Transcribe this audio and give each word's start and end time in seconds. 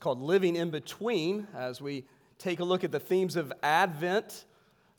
called 0.00 0.22
Living 0.22 0.56
in 0.56 0.70
Between 0.70 1.46
as 1.54 1.82
we 1.82 2.04
take 2.38 2.60
a 2.60 2.64
look 2.64 2.84
at 2.84 2.90
the 2.90 2.98
themes 2.98 3.36
of 3.36 3.52
Advent 3.62 4.46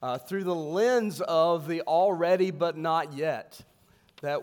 uh, 0.03 0.19
through 0.19 0.43
the 0.43 0.53
lens 0.53 1.21
of 1.21 1.67
the 1.67 1.81
already 1.81 2.51
but 2.51 2.77
not 2.77 3.13
yet. 3.13 3.59
That 4.21 4.41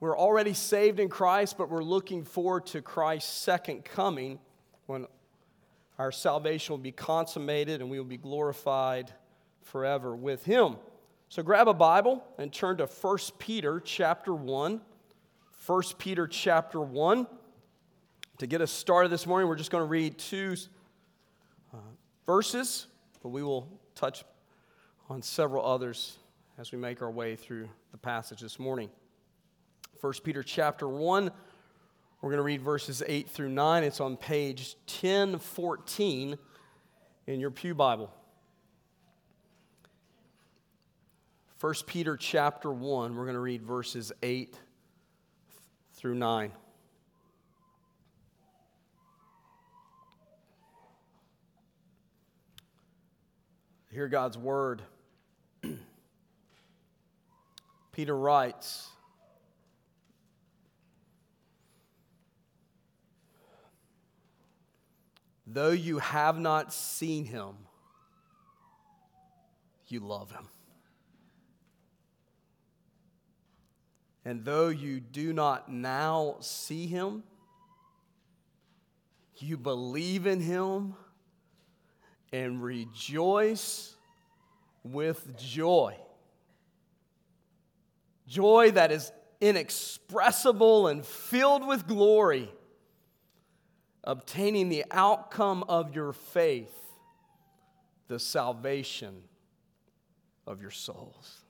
we're 0.00 0.16
already 0.16 0.54
saved 0.54 1.00
in 1.00 1.10
Christ, 1.10 1.58
but 1.58 1.68
we're 1.68 1.84
looking 1.84 2.24
forward 2.24 2.64
to 2.68 2.80
Christ's 2.80 3.30
second 3.30 3.84
coming 3.84 4.38
when 4.86 5.06
our 5.98 6.10
salvation 6.10 6.72
will 6.72 6.78
be 6.78 6.92
consummated 6.92 7.82
and 7.82 7.90
we 7.90 7.98
will 7.98 8.06
be 8.06 8.16
glorified 8.16 9.12
forever 9.64 10.16
with 10.16 10.46
Him. 10.46 10.76
So 11.28 11.42
grab 11.42 11.68
a 11.68 11.74
Bible 11.74 12.24
and 12.38 12.50
turn 12.50 12.78
to 12.78 12.86
1 12.86 13.18
Peter 13.38 13.80
chapter 13.80 14.34
1. 14.34 14.80
1 15.66 15.82
Peter 15.98 16.26
chapter 16.26 16.80
1. 16.80 17.26
To 18.40 18.46
get 18.46 18.62
us 18.62 18.70
started 18.70 19.10
this 19.10 19.26
morning, 19.26 19.50
we're 19.50 19.56
just 19.56 19.70
going 19.70 19.84
to 19.84 19.88
read 19.88 20.16
two 20.16 20.56
uh, 21.74 21.76
verses, 22.24 22.86
but 23.22 23.28
we 23.28 23.42
will 23.42 23.68
touch 23.94 24.24
on 25.10 25.20
several 25.20 25.62
others 25.66 26.16
as 26.56 26.72
we 26.72 26.78
make 26.78 27.02
our 27.02 27.10
way 27.10 27.36
through 27.36 27.68
the 27.92 27.98
passage 27.98 28.40
this 28.40 28.58
morning. 28.58 28.88
1 30.00 30.12
Peter 30.24 30.42
chapter 30.42 30.88
1, 30.88 31.30
we're 32.22 32.30
going 32.30 32.38
to 32.38 32.42
read 32.42 32.62
verses 32.62 33.02
8 33.06 33.28
through 33.28 33.50
9. 33.50 33.84
It's 33.84 34.00
on 34.00 34.16
page 34.16 34.74
1014 34.86 36.38
in 37.26 37.40
your 37.40 37.50
Pew 37.50 37.74
Bible. 37.74 38.10
1 41.60 41.74
Peter 41.86 42.16
chapter 42.16 42.72
1, 42.72 43.14
we're 43.14 43.24
going 43.24 43.34
to 43.34 43.38
read 43.38 43.62
verses 43.62 44.12
8 44.22 44.56
through 45.92 46.14
9. 46.14 46.52
Hear 53.92 54.06
God's 54.06 54.38
word. 54.38 54.82
Peter 57.92 58.16
writes, 58.16 58.88
Though 65.44 65.72
you 65.72 65.98
have 65.98 66.38
not 66.38 66.72
seen 66.72 67.24
him, 67.24 67.56
you 69.88 69.98
love 69.98 70.30
him. 70.30 70.46
And 74.24 74.44
though 74.44 74.68
you 74.68 75.00
do 75.00 75.32
not 75.32 75.72
now 75.72 76.36
see 76.38 76.86
him, 76.86 77.24
you 79.38 79.56
believe 79.56 80.26
in 80.28 80.40
him 80.40 80.94
and 82.32 82.62
rejoice 82.62 83.94
with 84.82 85.36
joy. 85.36 85.96
Joy 88.26 88.70
that 88.72 88.92
is 88.92 89.10
inexpressible 89.40 90.86
and 90.86 91.04
filled 91.04 91.66
with 91.66 91.86
glory, 91.86 92.48
obtaining 94.04 94.68
the 94.68 94.84
outcome 94.90 95.64
of 95.68 95.94
your 95.94 96.12
faith, 96.12 96.74
the 98.08 98.18
salvation 98.18 99.22
of 100.46 100.60
your 100.60 100.70
souls. 100.70 101.40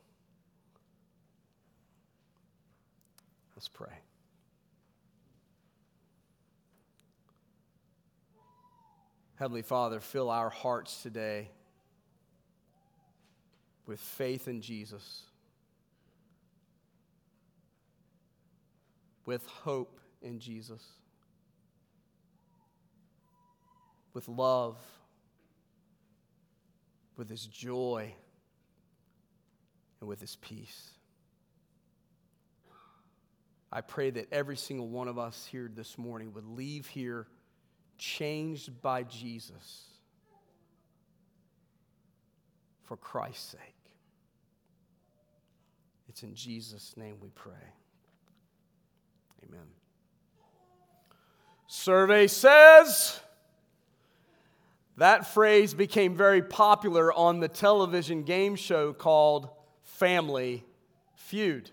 Let's 3.54 3.68
pray. 3.68 3.92
Heavenly 9.40 9.62
Father, 9.62 10.00
fill 10.00 10.28
our 10.28 10.50
hearts 10.50 11.02
today 11.02 11.48
with 13.86 13.98
faith 13.98 14.48
in 14.48 14.60
Jesus, 14.60 15.22
with 19.24 19.46
hope 19.46 19.98
in 20.20 20.40
Jesus, 20.40 20.84
with 24.12 24.28
love, 24.28 24.76
with 27.16 27.30
His 27.30 27.46
joy, 27.46 28.12
and 30.00 30.06
with 30.06 30.20
His 30.20 30.36
peace. 30.36 30.90
I 33.72 33.80
pray 33.80 34.10
that 34.10 34.30
every 34.30 34.58
single 34.58 34.90
one 34.90 35.08
of 35.08 35.18
us 35.18 35.48
here 35.50 35.70
this 35.74 35.96
morning 35.96 36.34
would 36.34 36.46
leave 36.46 36.86
here 36.88 37.26
changed 38.00 38.80
by 38.80 39.02
Jesus 39.04 39.84
for 42.84 42.96
Christ's 42.96 43.52
sake. 43.52 43.60
It's 46.08 46.22
in 46.24 46.34
Jesus' 46.34 46.96
name 46.96 47.16
we 47.20 47.28
pray. 47.34 47.52
Amen. 49.46 49.66
Survey 51.68 52.26
says 52.26 53.20
that 54.96 55.32
phrase 55.32 55.72
became 55.72 56.16
very 56.16 56.42
popular 56.42 57.12
on 57.12 57.38
the 57.38 57.48
television 57.48 58.24
game 58.24 58.56
show 58.56 58.92
called 58.92 59.50
Family 59.82 60.64
Feud. 61.14 61.70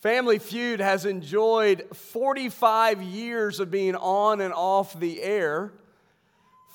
Family 0.00 0.38
Feud 0.38 0.78
has 0.78 1.04
enjoyed 1.04 1.84
45 1.92 3.02
years 3.02 3.58
of 3.58 3.68
being 3.72 3.96
on 3.96 4.40
and 4.40 4.54
off 4.54 4.98
the 4.98 5.20
air. 5.20 5.72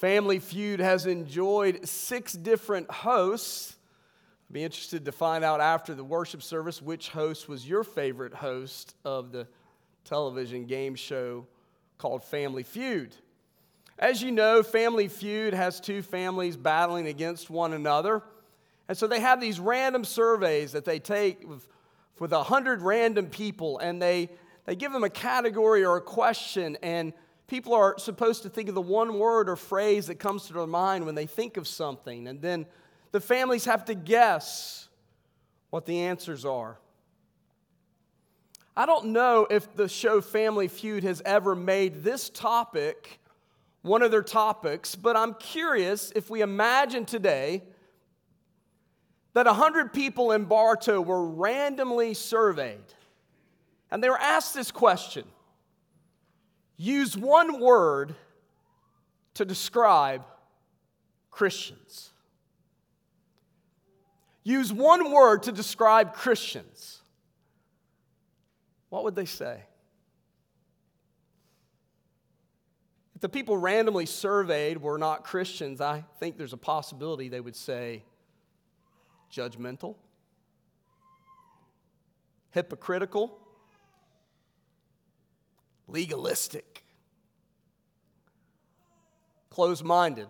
Family 0.02 0.40
Feud 0.40 0.82
has 0.82 1.06
enjoyed 1.06 1.88
six 1.88 2.34
different 2.34 2.92
hosts. 2.92 3.78
I'd 4.50 4.54
be 4.54 4.64
interested 4.66 5.06
to 5.06 5.14
find 5.14 5.46
out 5.46 5.62
after 5.62 5.96
the 5.96 6.04
worship 6.04 6.44
service 6.44 6.82
which 6.82 7.10
host 7.10 7.48
was 7.48 7.66
your 7.66 7.86
favorite 7.86 8.34
host 8.34 8.94
of 9.06 9.32
the 9.32 9.48
television 10.04 10.66
game 10.66 10.96
show 10.96 11.48
called 11.98 12.26
Family 12.26 12.64
Feud. 12.64 13.16
As 13.98 14.22
you 14.22 14.32
know, 14.32 14.64
Family 14.64 15.08
Feud 15.08 15.54
has 15.54 15.80
two 15.80 16.02
families 16.02 16.58
battling 16.58 17.08
against 17.08 17.50
one 17.50 17.72
another. 17.72 18.22
And 18.90 18.98
so 18.98 19.08
they 19.08 19.22
have 19.22 19.40
these 19.40 19.62
random 19.62 20.04
surveys 20.04 20.74
that 20.74 20.84
they 20.84 21.00
take 21.00 21.48
with 22.20 22.32
a 22.32 22.44
hundred 22.44 22.82
random 22.82 23.28
people 23.28 23.80
and 23.80 24.02
they, 24.02 24.30
they 24.66 24.76
give 24.76 24.92
them 24.92 25.04
a 25.04 25.10
category 25.10 25.84
or 25.84 25.98
a 25.98 26.02
question 26.02 26.78
and 26.82 27.14
people 27.48 27.74
are 27.74 27.98
supposed 27.98 28.44
to 28.44 28.50
think 28.50 28.70
of 28.70 28.76
the 28.76 28.82
one 28.82 29.20
word 29.20 29.50
or 29.50 29.56
phrase 29.56 30.08
that 30.08 30.16
comes 30.16 30.48
to 30.48 30.54
their 30.54 30.68
mind 30.68 31.06
when 31.06 31.16
they 31.16 31.26
think 31.26 31.58
of 31.58 31.68
something 31.68 32.28
and 32.28 32.42
then 32.42 32.66
the 33.12 33.20
families 33.20 33.66
have 33.66 33.86
to 33.86 33.94
guess 33.94 34.88
what 35.70 35.86
the 35.86 36.00
answers 36.00 36.46
are. 36.46 36.78
I 38.76 38.86
don't 38.88 39.08
know 39.08 39.46
if 39.50 39.76
the 39.76 39.88
show 39.88 40.20
family 40.20 40.68
feud 40.68 41.04
has 41.04 41.22
ever 41.26 41.56
made 41.56 42.04
this 42.04 42.30
topic 42.30 43.20
one 43.84 44.02
of 44.02 44.12
their 44.12 44.24
topics 44.24 44.96
but 44.96 45.16
i'm 45.16 45.34
curious 45.36 46.12
if 46.16 46.30
we 46.30 46.42
imagine 46.42 47.06
today 47.06 47.62
that 49.34 49.46
100 49.46 49.94
people 49.94 50.32
in 50.32 50.46
Bartow 50.46 51.02
were 51.02 51.26
randomly 51.28 52.14
surveyed. 52.14 52.94
And 53.92 54.04
they 54.04 54.10
were 54.10 54.20
asked 54.20 54.54
this 54.54 54.72
question 54.72 55.26
Use 56.78 57.18
one 57.18 57.60
word 57.60 58.16
to 59.36 59.46
describe 59.46 60.24
Christians. 61.32 62.12
Use 64.44 64.74
one 64.74 65.12
word 65.12 65.44
to 65.44 65.52
describe 65.52 66.14
Christians. 66.14 67.02
What 68.90 69.04
would 69.06 69.16
they 69.16 69.26
say? 69.26 69.64
If 73.16 73.22
the 73.22 73.30
people 73.30 73.58
randomly 73.58 74.06
surveyed 74.06 74.82
were 74.82 74.98
not 74.98 75.24
Christians, 75.24 75.80
I 75.80 76.04
think 76.20 76.38
there's 76.38 76.54
a 76.54 76.58
possibility 76.58 77.30
they 77.30 77.40
would 77.40 77.56
say 77.56 78.04
judgmental, 79.34 79.96
hypocritical, 82.52 83.40
legalistic, 85.88 86.84
closed 89.50 89.84
minded. 89.84 90.28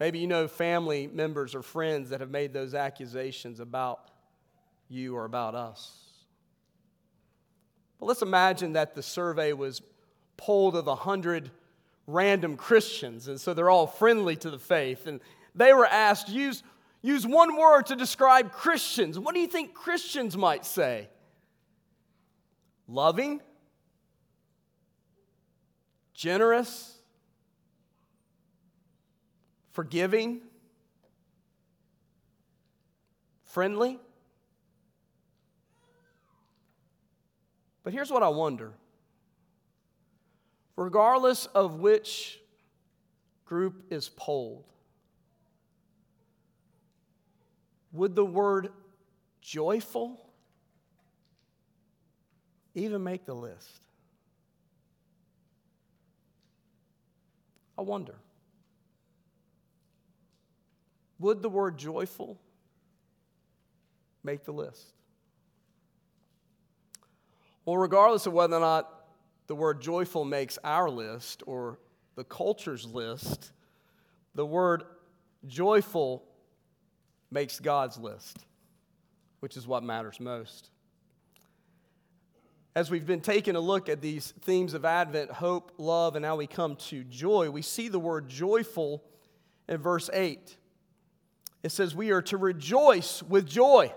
Maybe 0.00 0.18
you 0.18 0.26
know 0.26 0.48
family 0.48 1.06
members 1.06 1.54
or 1.54 1.62
friends 1.62 2.10
that 2.10 2.20
have 2.20 2.30
made 2.30 2.52
those 2.52 2.74
accusations 2.74 3.60
about 3.60 4.10
you 4.88 5.14
or 5.14 5.24
about 5.24 5.54
us. 5.54 5.98
But 8.00 8.06
let's 8.06 8.22
imagine 8.22 8.72
that 8.72 8.94
the 8.94 9.02
survey 9.02 9.52
was 9.52 9.80
polled 10.36 10.74
of 10.74 10.86
100 10.86 11.50
random 12.08 12.56
Christians, 12.56 13.28
and 13.28 13.40
so 13.40 13.54
they're 13.54 13.70
all 13.70 13.86
friendly 13.86 14.34
to 14.36 14.50
the 14.50 14.58
faith, 14.58 15.06
and 15.06 15.20
they 15.54 15.72
were 15.72 15.86
asked, 15.86 16.28
use, 16.28 16.62
use 17.02 17.26
one 17.26 17.56
word 17.56 17.86
to 17.86 17.96
describe 17.96 18.52
Christians. 18.52 19.18
What 19.18 19.34
do 19.34 19.40
you 19.40 19.46
think 19.46 19.74
Christians 19.74 20.36
might 20.36 20.64
say? 20.64 21.08
Loving, 22.88 23.40
generous, 26.14 26.96
forgiving, 29.72 30.40
friendly. 33.44 33.98
But 37.84 37.92
here's 37.92 38.10
what 38.10 38.22
I 38.22 38.28
wonder 38.28 38.72
regardless 40.76 41.46
of 41.46 41.80
which 41.80 42.40
group 43.44 43.84
is 43.90 44.08
polled, 44.08 44.71
would 47.92 48.14
the 48.14 48.24
word 48.24 48.70
joyful 49.40 50.18
even 52.74 53.02
make 53.04 53.24
the 53.24 53.34
list? 53.34 53.80
I 57.76 57.82
wonder. 57.82 58.14
Would 61.18 61.42
the 61.42 61.48
word 61.48 61.78
joyful 61.78 62.40
make 64.24 64.44
the 64.44 64.52
list? 64.52 64.94
Well, 67.64 67.76
regardless 67.76 68.26
of 68.26 68.32
whether 68.32 68.56
or 68.56 68.60
not 68.60 69.06
the 69.46 69.54
word 69.54 69.80
joyful 69.80 70.24
makes 70.24 70.58
our 70.64 70.90
list 70.90 71.42
or 71.46 71.78
the 72.16 72.24
culture's 72.24 72.86
list, 72.86 73.52
the 74.34 74.46
word 74.46 74.84
joyful 75.46 76.24
makes 77.32 77.58
God's 77.58 77.98
list, 77.98 78.38
which 79.40 79.56
is 79.56 79.66
what 79.66 79.82
matters 79.82 80.20
most. 80.20 80.70
As 82.74 82.90
we've 82.90 83.06
been 83.06 83.20
taking 83.20 83.56
a 83.56 83.60
look 83.60 83.88
at 83.88 84.00
these 84.00 84.32
themes 84.42 84.74
of 84.74 84.84
Advent, 84.84 85.30
hope, 85.30 85.72
love, 85.78 86.16
and 86.16 86.22
now 86.22 86.36
we 86.36 86.46
come 86.46 86.76
to 86.76 87.04
joy, 87.04 87.50
we 87.50 87.62
see 87.62 87.88
the 87.88 87.98
word 87.98 88.28
joyful 88.28 89.02
in 89.68 89.78
verse 89.78 90.08
8. 90.12 90.56
It 91.62 91.70
says, 91.70 91.94
We 91.94 92.10
are 92.10 92.22
to 92.22 92.36
rejoice 92.36 93.22
with 93.22 93.46
joy. 93.46 93.92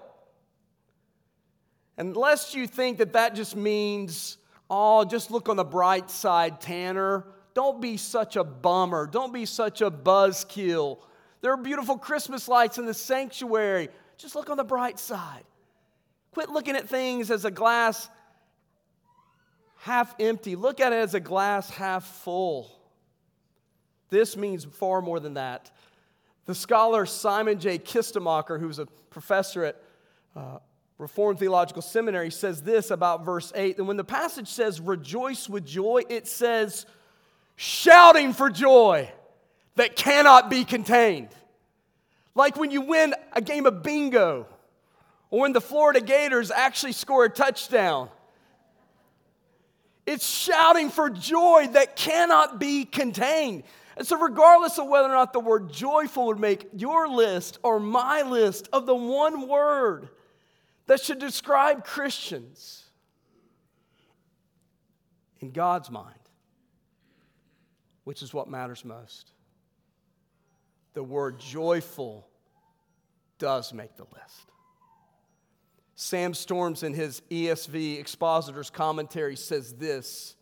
And 1.97 2.15
lest 2.17 2.53
you 2.53 2.67
think 2.67 2.97
that 2.97 3.13
that 3.13 3.35
just 3.35 3.55
means, 3.55 4.37
oh, 4.69 5.05
just 5.05 5.31
look 5.31 5.47
on 5.47 5.55
the 5.55 5.63
bright 5.63 6.11
side, 6.11 6.59
Tanner. 6.59 7.25
Don't 7.53 7.81
be 7.81 7.95
such 7.95 8.35
a 8.35 8.43
bummer. 8.43 9.07
Don't 9.07 9.33
be 9.33 9.45
such 9.45 9.81
a 9.81 9.89
buzzkill. 9.89 10.99
There 11.41 11.51
are 11.51 11.57
beautiful 11.57 11.97
Christmas 11.97 12.47
lights 12.47 12.77
in 12.77 12.85
the 12.85 12.93
sanctuary. 12.93 13.89
Just 14.17 14.35
look 14.35 14.49
on 14.49 14.57
the 14.57 14.63
bright 14.63 14.99
side. 14.99 15.43
Quit 16.31 16.49
looking 16.49 16.75
at 16.75 16.89
things 16.89 17.31
as 17.31 17.45
a 17.45 17.51
glass 17.51 18.09
half 19.77 20.15
empty. 20.19 20.55
Look 20.55 20.79
at 20.79 20.91
it 20.91 20.97
as 20.97 21.13
a 21.13 21.19
glass 21.19 21.69
half 21.69 22.03
full. 22.03 22.71
This 24.09 24.35
means 24.35 24.65
far 24.65 25.01
more 25.01 25.19
than 25.19 25.35
that. 25.35 25.71
The 26.45 26.55
scholar 26.55 27.05
Simon 27.05 27.59
J. 27.59 27.79
Kistemaker, 27.79 28.59
who's 28.59 28.79
a 28.79 28.85
professor 29.09 29.65
at 29.65 29.81
uh, 30.35 30.59
Reformed 30.97 31.39
Theological 31.39 31.81
Seminary, 31.81 32.31
says 32.31 32.61
this 32.61 32.91
about 32.91 33.25
verse 33.25 33.51
8. 33.55 33.77
And 33.77 33.87
when 33.87 33.97
the 33.97 34.03
passage 34.03 34.47
says 34.47 34.79
rejoice 34.79 35.49
with 35.49 35.65
joy, 35.65 36.03
it 36.09 36.27
says 36.27 36.85
shouting 37.55 38.33
for 38.33 38.49
joy 38.49 39.11
that 39.75 39.95
cannot 39.95 40.49
be 40.49 40.63
contained. 40.63 41.29
Like 42.33 42.57
when 42.57 42.71
you 42.71 42.81
win 42.81 43.13
a 43.33 43.41
game 43.41 43.65
of 43.65 43.83
bingo, 43.83 44.47
or 45.29 45.41
when 45.41 45.53
the 45.53 45.61
Florida 45.61 46.01
Gators 46.01 46.51
actually 46.51 46.93
score 46.93 47.25
a 47.25 47.29
touchdown. 47.29 48.09
It's 50.05 50.27
shouting 50.27 50.89
for 50.89 51.09
joy 51.09 51.67
that 51.73 51.95
cannot 51.95 52.59
be 52.59 52.85
contained. 52.85 53.63
And 53.97 54.05
so, 54.05 54.19
regardless 54.19 54.77
of 54.77 54.87
whether 54.87 55.09
or 55.09 55.15
not 55.15 55.33
the 55.33 55.39
word 55.39 55.71
joyful 55.71 56.27
would 56.27 56.39
make 56.39 56.67
your 56.73 57.07
list 57.07 57.57
or 57.63 57.79
my 57.79 58.21
list 58.21 58.69
of 58.71 58.85
the 58.85 58.95
one 58.95 59.47
word 59.47 60.09
that 60.87 61.01
should 61.01 61.19
describe 61.19 61.83
Christians, 61.83 62.83
in 65.39 65.51
God's 65.51 65.89
mind, 65.89 66.15
which 68.03 68.21
is 68.21 68.33
what 68.33 68.49
matters 68.49 68.85
most, 68.85 69.31
the 70.95 71.03
word 71.03 71.39
joyful 71.39 72.27
does 73.37 73.73
make 73.73 73.95
the 73.97 74.05
list. 74.05 74.51
Sam 75.93 76.33
Storms, 76.33 76.83
in 76.83 76.93
his 76.93 77.21
ESV 77.29 77.99
Expositor's 77.99 78.69
Commentary, 78.69 79.35
says 79.35 79.73
this 79.73 80.35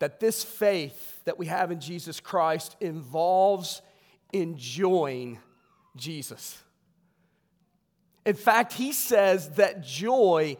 that 0.00 0.20
this 0.20 0.44
faith 0.44 1.24
that 1.24 1.38
we 1.38 1.46
have 1.46 1.72
in 1.72 1.80
Jesus 1.80 2.20
Christ 2.20 2.76
involves 2.80 3.82
enjoying 4.32 5.40
Jesus. 5.96 6.62
In 8.24 8.36
fact, 8.36 8.72
he 8.74 8.92
says 8.92 9.50
that 9.52 9.82
joy 9.82 10.56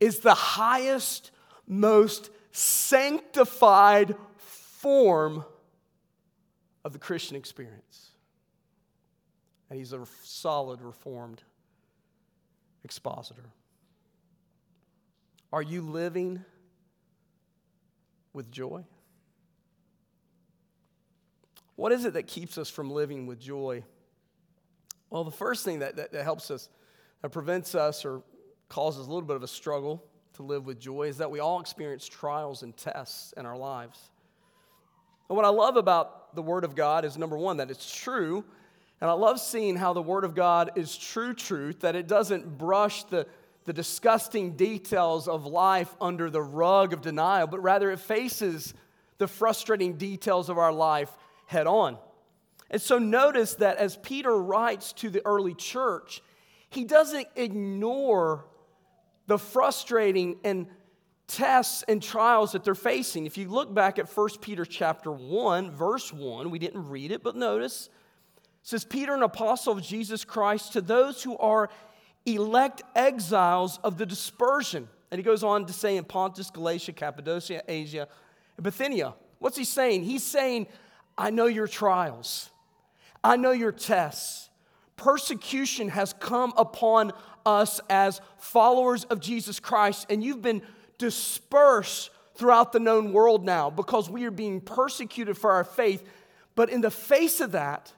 is 0.00 0.20
the 0.20 0.32
highest, 0.32 1.30
most 1.66 2.30
sanctified 2.52 4.16
form 4.36 5.44
of 6.88 6.94
the 6.94 6.98
Christian 6.98 7.36
experience. 7.36 8.12
And 9.68 9.78
he's 9.78 9.92
a 9.92 10.00
solid 10.22 10.80
reformed 10.80 11.42
expositor. 12.82 13.44
Are 15.52 15.60
you 15.60 15.82
living 15.82 16.42
with 18.32 18.50
joy? 18.50 18.86
What 21.76 21.92
is 21.92 22.06
it 22.06 22.14
that 22.14 22.26
keeps 22.26 22.56
us 22.56 22.70
from 22.70 22.90
living 22.90 23.26
with 23.26 23.38
joy? 23.38 23.84
Well, 25.10 25.24
the 25.24 25.30
first 25.30 25.66
thing 25.66 25.80
that, 25.80 25.96
that, 25.96 26.12
that 26.12 26.24
helps 26.24 26.50
us, 26.50 26.70
that 27.20 27.28
prevents 27.28 27.74
us 27.74 28.06
or 28.06 28.22
causes 28.70 29.06
a 29.06 29.10
little 29.10 29.26
bit 29.26 29.36
of 29.36 29.42
a 29.42 29.48
struggle 29.48 30.02
to 30.36 30.42
live 30.42 30.64
with 30.64 30.80
joy 30.80 31.08
is 31.08 31.18
that 31.18 31.30
we 31.30 31.38
all 31.38 31.60
experience 31.60 32.08
trials 32.08 32.62
and 32.62 32.74
tests 32.78 33.34
in 33.36 33.44
our 33.44 33.58
lives. 33.58 34.10
And 35.28 35.36
what 35.36 35.44
I 35.44 35.50
love 35.50 35.76
about 35.76 36.34
the 36.34 36.42
Word 36.42 36.64
of 36.64 36.74
God 36.74 37.04
is 37.04 37.16
number 37.16 37.36
one, 37.36 37.58
that 37.58 37.70
it's 37.70 37.94
true 37.94 38.44
and 39.00 39.08
I 39.08 39.14
love 39.14 39.38
seeing 39.40 39.76
how 39.76 39.92
the 39.92 40.02
Word 40.02 40.24
of 40.24 40.34
God 40.34 40.72
is 40.74 40.96
true 40.96 41.32
truth, 41.32 41.80
that 41.80 41.94
it 41.94 42.08
doesn't 42.08 42.58
brush 42.58 43.04
the, 43.04 43.26
the 43.64 43.72
disgusting 43.72 44.56
details 44.56 45.28
of 45.28 45.46
life 45.46 45.94
under 46.00 46.30
the 46.30 46.42
rug 46.42 46.92
of 46.92 47.00
denial, 47.00 47.46
but 47.46 47.62
rather 47.62 47.90
it 47.90 48.00
faces 48.00 48.74
the 49.18 49.28
frustrating 49.28 49.94
details 49.94 50.48
of 50.48 50.58
our 50.58 50.72
life 50.72 51.10
head 51.46 51.66
on. 51.66 51.96
And 52.70 52.82
so 52.82 52.98
notice 52.98 53.54
that 53.56 53.76
as 53.76 53.96
Peter 53.96 54.36
writes 54.36 54.92
to 54.94 55.10
the 55.10 55.24
early 55.24 55.54
church, 55.54 56.20
he 56.68 56.84
doesn't 56.84 57.28
ignore 57.36 58.44
the 59.28 59.38
frustrating 59.38 60.38
and 60.42 60.66
tests 61.28 61.84
and 61.86 62.02
trials 62.02 62.52
that 62.52 62.64
they're 62.64 62.74
facing. 62.74 63.26
If 63.26 63.38
you 63.38 63.48
look 63.48 63.72
back 63.72 63.98
at 63.98 64.08
1 64.08 64.28
Peter 64.40 64.64
chapter 64.64 65.12
1, 65.12 65.70
verse 65.70 66.12
1, 66.12 66.50
we 66.50 66.58
didn't 66.58 66.88
read 66.88 67.12
it, 67.12 67.22
but 67.22 67.36
notice 67.36 67.90
says 68.62 68.84
Peter, 68.84 69.14
an 69.14 69.22
apostle 69.22 69.72
of 69.72 69.82
Jesus 69.82 70.24
Christ, 70.26 70.74
to 70.74 70.82
those 70.82 71.22
who 71.22 71.38
are 71.38 71.70
elect 72.26 72.82
exiles 72.94 73.78
of 73.82 73.96
the 73.96 74.04
dispersion. 74.04 74.88
And 75.10 75.18
he 75.18 75.22
goes 75.22 75.42
on 75.42 75.64
to 75.66 75.72
say 75.72 75.96
in 75.96 76.04
Pontus, 76.04 76.50
Galatia, 76.50 76.92
Cappadocia, 76.92 77.62
Asia, 77.66 78.08
and 78.56 78.64
Bithynia. 78.64 79.14
What's 79.38 79.56
he 79.56 79.64
saying? 79.64 80.04
He's 80.04 80.22
saying, 80.22 80.66
I 81.16 81.30
know 81.30 81.46
your 81.46 81.66
trials, 81.66 82.50
I 83.24 83.36
know 83.36 83.52
your 83.52 83.72
tests. 83.72 84.50
Persecution 84.96 85.90
has 85.90 86.12
come 86.12 86.52
upon 86.56 87.12
us 87.46 87.80
as 87.88 88.20
followers 88.36 89.04
of 89.04 89.20
Jesus 89.20 89.60
Christ, 89.60 90.06
and 90.10 90.24
you've 90.24 90.42
been 90.42 90.60
dispersed 90.98 92.10
throughout 92.34 92.72
the 92.72 92.80
known 92.80 93.12
world 93.12 93.44
now 93.44 93.70
because 93.70 94.10
we 94.10 94.24
are 94.24 94.30
being 94.30 94.60
persecuted 94.60 95.36
for 95.36 95.50
our 95.52 95.64
faith. 95.64 96.06
But 96.54 96.70
in 96.70 96.80
the 96.80 96.90
face 96.90 97.40
of 97.40 97.52
that, 97.52 97.92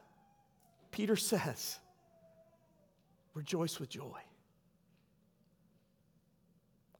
Peter 0.90 1.16
says, 1.16 1.78
rejoice 3.34 3.78
with 3.78 3.90
joy. 3.90 4.20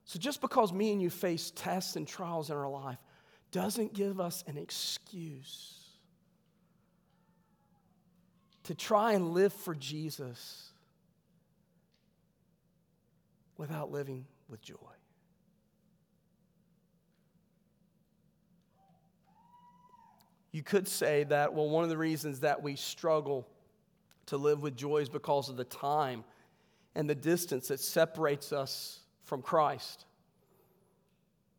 So 0.05 0.19
just 0.19 0.41
because 0.41 0.73
me 0.73 0.93
and 0.93 1.01
you 1.01 1.09
face 1.09 1.53
tests 1.55 1.97
and 1.97 2.07
trials 2.07 2.51
in 2.51 2.57
our 2.57 2.69
life 2.69 2.99
doesn't 3.53 3.95
give 3.95 4.21
us 4.21 4.45
an 4.47 4.57
excuse 4.57 5.77
to 8.65 8.75
try 8.75 9.13
and 9.13 9.31
live 9.31 9.53
for 9.53 9.75
Jesus 9.75 10.71
without 13.57 13.91
living 13.91 14.27
with 14.49 14.63
joy. 14.63 14.77
You 20.53 20.63
could 20.63 20.89
say 20.89 21.25
that, 21.25 21.55
well, 21.55 21.69
one 21.69 21.85
of 21.85 21.91
the 21.91 21.97
reasons 21.97 22.41
that 22.41 22.63
we 22.63 22.77
struggle 22.77 23.47
to 24.27 24.37
live 24.37 24.63
with 24.63 24.77
joy 24.77 24.99
is 24.99 25.09
because 25.09 25.49
of 25.49 25.57
the 25.57 25.65
time 25.65 26.25
and 26.95 27.09
the 27.09 27.15
distance 27.15 27.69
that 27.69 27.81
separates 27.81 28.53
us 28.53 29.01
from 29.25 29.43
Christ. 29.43 30.05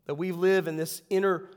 That 0.06 0.16
we 0.16 0.32
live 0.32 0.68
in 0.68 0.76
this 0.76 1.02
inner 1.10 1.50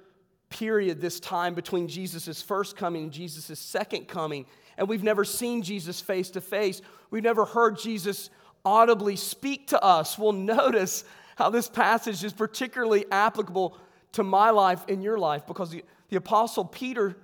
period, 0.48 1.00
this 1.00 1.18
time 1.18 1.54
between 1.54 1.88
Jesus' 1.88 2.40
first 2.40 2.76
coming 2.76 3.04
and 3.04 3.12
Jesus' 3.12 3.58
second 3.58 4.06
coming, 4.06 4.46
and 4.76 4.88
we've 4.88 5.02
never 5.02 5.24
seen 5.24 5.62
Jesus 5.62 6.00
face 6.00 6.30
to 6.30 6.40
face. 6.40 6.82
We've 7.10 7.22
never 7.22 7.44
heard 7.44 7.78
Jesus 7.78 8.30
audibly 8.64 9.16
speak 9.16 9.68
to 9.68 9.82
us. 9.82 10.18
We'll 10.18 10.32
notice 10.32 11.04
how 11.36 11.50
this 11.50 11.68
passage 11.68 12.22
is 12.22 12.32
particularly 12.32 13.06
applicable 13.10 13.76
to 14.12 14.22
my 14.22 14.50
life 14.50 14.84
and 14.88 15.02
your 15.02 15.18
life 15.18 15.46
because 15.46 15.70
the, 15.70 15.84
the 16.08 16.16
Apostle 16.16 16.64
Peter, 16.64 17.16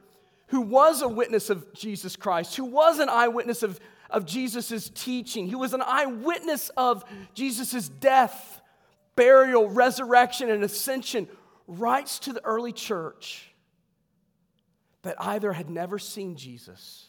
who 0.50 0.60
was 0.60 1.00
a 1.00 1.08
witness 1.08 1.48
of 1.48 1.72
Jesus 1.72 2.16
Christ, 2.16 2.56
who 2.56 2.64
was 2.64 2.98
an 2.98 3.08
eyewitness 3.08 3.62
of, 3.62 3.78
of 4.10 4.26
Jesus' 4.26 4.90
teaching, 4.92 5.48
who 5.48 5.58
was 5.58 5.74
an 5.74 5.82
eyewitness 5.82 6.70
of 6.76 7.04
Jesus' 7.34 7.88
death, 7.88 8.60
burial, 9.14 9.68
resurrection, 9.68 10.50
and 10.50 10.64
ascension, 10.64 11.28
writes 11.68 12.18
to 12.20 12.32
the 12.32 12.44
early 12.44 12.72
church 12.72 13.52
that 15.02 15.14
either 15.20 15.52
had 15.52 15.70
never 15.70 16.00
seen 16.00 16.34
Jesus 16.34 17.06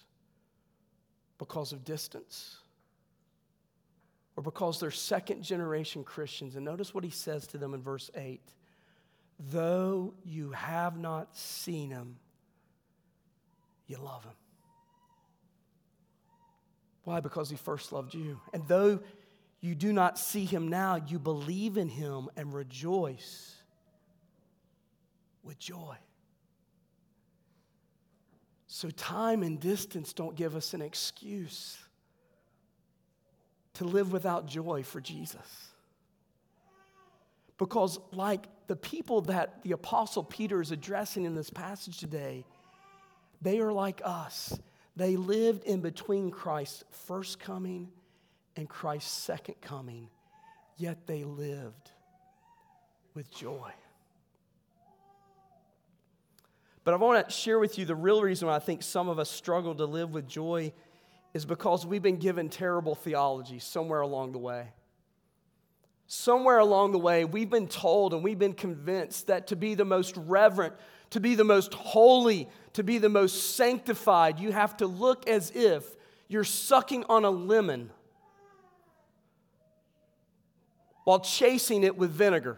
because 1.40 1.74
of 1.74 1.84
distance 1.84 2.58
or 4.36 4.44
because 4.44 4.80
they're 4.80 4.92
second 4.92 5.42
generation 5.42 6.04
Christians. 6.04 6.56
And 6.56 6.64
notice 6.64 6.94
what 6.94 7.04
he 7.04 7.10
says 7.10 7.48
to 7.48 7.58
them 7.58 7.74
in 7.74 7.82
verse 7.82 8.12
8 8.16 8.40
Though 9.50 10.14
you 10.24 10.52
have 10.52 11.00
not 11.00 11.36
seen 11.36 11.90
him, 11.90 12.18
you 13.92 13.98
love 13.98 14.24
him. 14.24 14.34
Why? 17.04 17.20
Because 17.20 17.50
he 17.50 17.58
first 17.58 17.92
loved 17.92 18.14
you. 18.14 18.40
And 18.54 18.66
though 18.68 19.00
you 19.60 19.76
do 19.76 19.92
not 19.92 20.18
see 20.18 20.46
him 20.46 20.70
now, 20.70 20.96
you 21.08 21.20
believe 21.20 21.78
in 21.78 21.90
him 21.90 22.30
and 22.36 22.54
rejoice 22.54 23.56
with 25.44 25.60
joy. 25.60 25.98
So, 28.68 28.90
time 28.90 29.44
and 29.44 29.60
distance 29.60 30.14
don't 30.14 30.36
give 30.36 30.56
us 30.56 30.74
an 30.74 30.82
excuse 30.82 31.78
to 33.74 33.84
live 33.84 34.14
without 34.14 34.48
joy 34.48 34.84
for 34.84 35.02
Jesus. 35.02 35.68
Because, 37.58 38.00
like 38.12 38.46
the 38.68 38.76
people 38.76 39.22
that 39.22 39.62
the 39.64 39.74
Apostle 39.74 40.24
Peter 40.24 40.62
is 40.62 40.72
addressing 40.72 41.26
in 41.26 41.36
this 41.36 41.50
passage 41.50 41.98
today, 41.98 42.46
they 43.42 43.60
are 43.60 43.74
like 43.74 44.02
us. 44.04 44.58
They 44.96 45.16
lived 45.16 45.64
in 45.64 45.82
between 45.82 46.32
Christ's 46.32 46.84
first 47.08 47.40
coming 47.40 47.90
and 48.56 48.68
Christ's 48.68 49.12
second 49.12 49.56
coming, 49.62 50.10
yet 50.78 51.08
they 51.08 51.24
lived 51.24 51.92
with 53.14 53.32
joy. 53.32 53.72
But 56.84 56.94
I 56.94 56.98
want 56.98 57.28
to 57.28 57.34
share 57.34 57.60
with 57.60 57.78
you 57.78 57.86
the 57.86 57.96
real 57.96 58.22
reason 58.22 58.48
why 58.48 58.56
I 58.56 58.60
think 58.60 58.82
some 58.82 59.08
of 59.08 59.20
us 59.20 59.30
struggle 59.30 59.76
to 59.76 59.86
live 59.86 60.12
with 60.12 60.28
joy 60.28 60.74
is 61.34 61.46
because 61.46 61.86
we've 61.86 62.02
been 62.02 62.18
given 62.18 62.50
terrible 62.50 62.96
theology 62.96 63.60
somewhere 63.60 64.02
along 64.02 64.32
the 64.32 64.40
way. 64.40 64.68
Somewhere 66.08 66.58
along 66.58 66.92
the 66.92 67.00
way, 67.00 67.24
we've 67.24 67.50
been 67.50 67.68
told 67.68 68.14
and 68.14 68.24
we've 68.24 68.40
been 68.40 68.54
convinced 68.54 69.28
that 69.28 69.48
to 69.48 69.56
be 69.56 69.76
the 69.76 69.86
most 69.86 70.18
reverent, 70.18 70.74
to 71.12 71.20
be 71.20 71.36
the 71.36 71.44
most 71.44 71.74
holy, 71.74 72.50
to 72.74 72.84
be 72.84 72.98
the 72.98 73.10
most 73.10 73.56
sanctified, 73.56 74.40
you 74.40 74.52
have 74.52 74.76
to 74.78 74.88
look 74.88 75.30
as 75.30 75.52
if 75.52 75.86
you're 76.28 76.44
sucking 76.44 77.04
on 77.10 77.26
a 77.26 77.30
lemon 77.30 77.92
while 81.04 81.20
chasing 81.20 81.84
it 81.84 81.98
with 81.98 82.12
vinegar. 82.12 82.58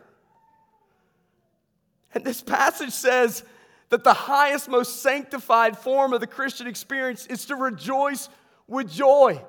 And 2.14 2.24
this 2.24 2.42
passage 2.42 2.92
says 2.92 3.44
that 3.90 4.04
the 4.04 4.14
highest, 4.14 4.70
most 4.70 5.02
sanctified 5.02 5.78
form 5.78 6.14
of 6.14 6.20
the 6.20 6.28
Christian 6.28 6.68
experience 6.68 7.26
is 7.26 7.46
to 7.46 7.56
rejoice 7.56 8.30
with 8.68 8.92
joy, 8.92 9.42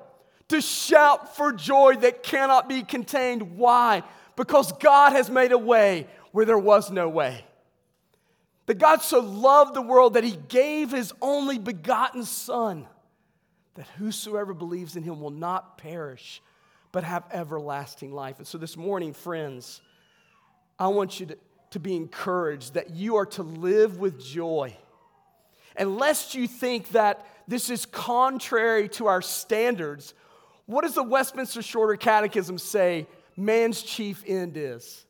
to 0.47 0.61
shout 0.61 1.35
for 1.35 1.51
joy 1.53 1.95
that 1.97 2.23
cannot 2.23 2.67
be 2.67 2.81
contained. 2.81 3.57
Why? 3.57 4.01
Because 4.35 4.71
God 4.73 5.13
has 5.13 5.29
made 5.29 5.51
a 5.51 5.57
way 5.57 6.07
where 6.31 6.45
there 6.45 6.57
was 6.57 6.89
no 6.89 7.07
way. 7.07 7.45
That 8.65 8.79
God 8.79 9.01
so 9.01 9.19
loved 9.19 9.73
the 9.73 9.81
world 9.81 10.15
that 10.15 10.23
he 10.23 10.37
gave 10.47 10.91
his 10.91 11.13
only 11.21 11.59
begotten 11.59 12.23
Son, 12.23 12.87
that 13.75 13.87
whosoever 13.97 14.53
believes 14.53 14.95
in 14.95 15.03
him 15.03 15.21
will 15.21 15.29
not 15.29 15.77
perish, 15.77 16.41
but 16.91 17.03
have 17.03 17.25
everlasting 17.31 18.11
life. 18.11 18.39
And 18.39 18.47
so 18.47 18.57
this 18.57 18.75
morning, 18.75 19.13
friends, 19.13 19.81
I 20.79 20.87
want 20.87 21.19
you 21.19 21.27
to 21.27 21.37
to 21.75 21.79
be 21.81 21.97
encouraged, 21.97 22.75
that 22.75 22.91
you 22.91 23.17
are 23.17 23.25
to 23.25 23.43
live 23.43 23.99
with 23.99 24.17
joy. 24.17 24.73
And 25.75 25.97
lest 25.97 26.33
you 26.33 26.47
think 26.47 26.91
that 26.91 27.27
this 27.49 27.69
is 27.69 27.85
contrary 27.85 28.87
to 28.89 29.07
our 29.07 29.21
standards, 29.21 30.13
what 30.67 30.83
does 30.83 30.93
the 30.93 31.03
Westminster 31.03 31.61
Shorter 31.61 31.97
Catechism 31.97 32.59
say 32.59 33.07
man's 33.35 33.81
chief 33.81 34.23
end 34.25 34.55
is? 34.55 35.05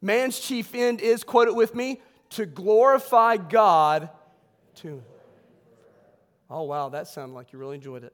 Man's 0.00 0.40
chief 0.40 0.74
end 0.74 1.00
is, 1.00 1.22
quote 1.22 1.46
it 1.46 1.54
with 1.54 1.72
me, 1.72 2.00
to 2.32 2.46
glorify 2.46 3.36
God 3.36 4.10
to. 4.76 5.02
Oh, 6.50 6.62
wow, 6.62 6.90
that 6.90 7.08
sounded 7.08 7.34
like 7.34 7.52
you 7.52 7.58
really 7.58 7.76
enjoyed 7.76 8.04
it. 8.04 8.12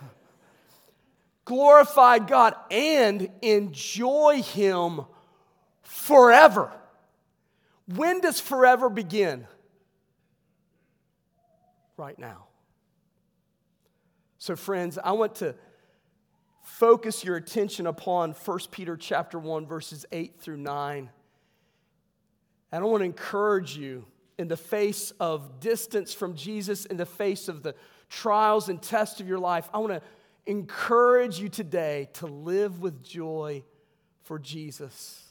glorify 1.44 2.18
God 2.18 2.54
and 2.70 3.28
enjoy 3.42 4.42
Him 4.42 5.02
forever. 5.82 6.72
When 7.86 8.20
does 8.20 8.40
forever 8.40 8.88
begin? 8.88 9.46
Right 11.96 12.18
now. 12.18 12.46
So 14.38 14.56
friends, 14.56 14.98
I 15.02 15.12
want 15.12 15.36
to 15.36 15.54
focus 16.62 17.24
your 17.24 17.36
attention 17.36 17.86
upon 17.86 18.32
1 18.32 18.58
Peter 18.70 18.96
chapter 18.96 19.38
1 19.38 19.66
verses 19.66 20.04
8 20.10 20.40
through 20.40 20.56
9. 20.56 21.10
And 22.74 22.82
I 22.82 22.88
want 22.88 23.02
to 23.02 23.04
encourage 23.04 23.76
you 23.76 24.04
in 24.36 24.48
the 24.48 24.56
face 24.56 25.12
of 25.20 25.60
distance 25.60 26.12
from 26.12 26.34
Jesus, 26.34 26.86
in 26.86 26.96
the 26.96 27.06
face 27.06 27.46
of 27.46 27.62
the 27.62 27.76
trials 28.10 28.68
and 28.68 28.82
tests 28.82 29.20
of 29.20 29.28
your 29.28 29.38
life, 29.38 29.70
I 29.72 29.78
want 29.78 29.92
to 29.92 30.02
encourage 30.46 31.38
you 31.38 31.48
today 31.48 32.08
to 32.14 32.26
live 32.26 32.80
with 32.80 33.00
joy 33.00 33.62
for 34.24 34.40
Jesus. 34.40 35.22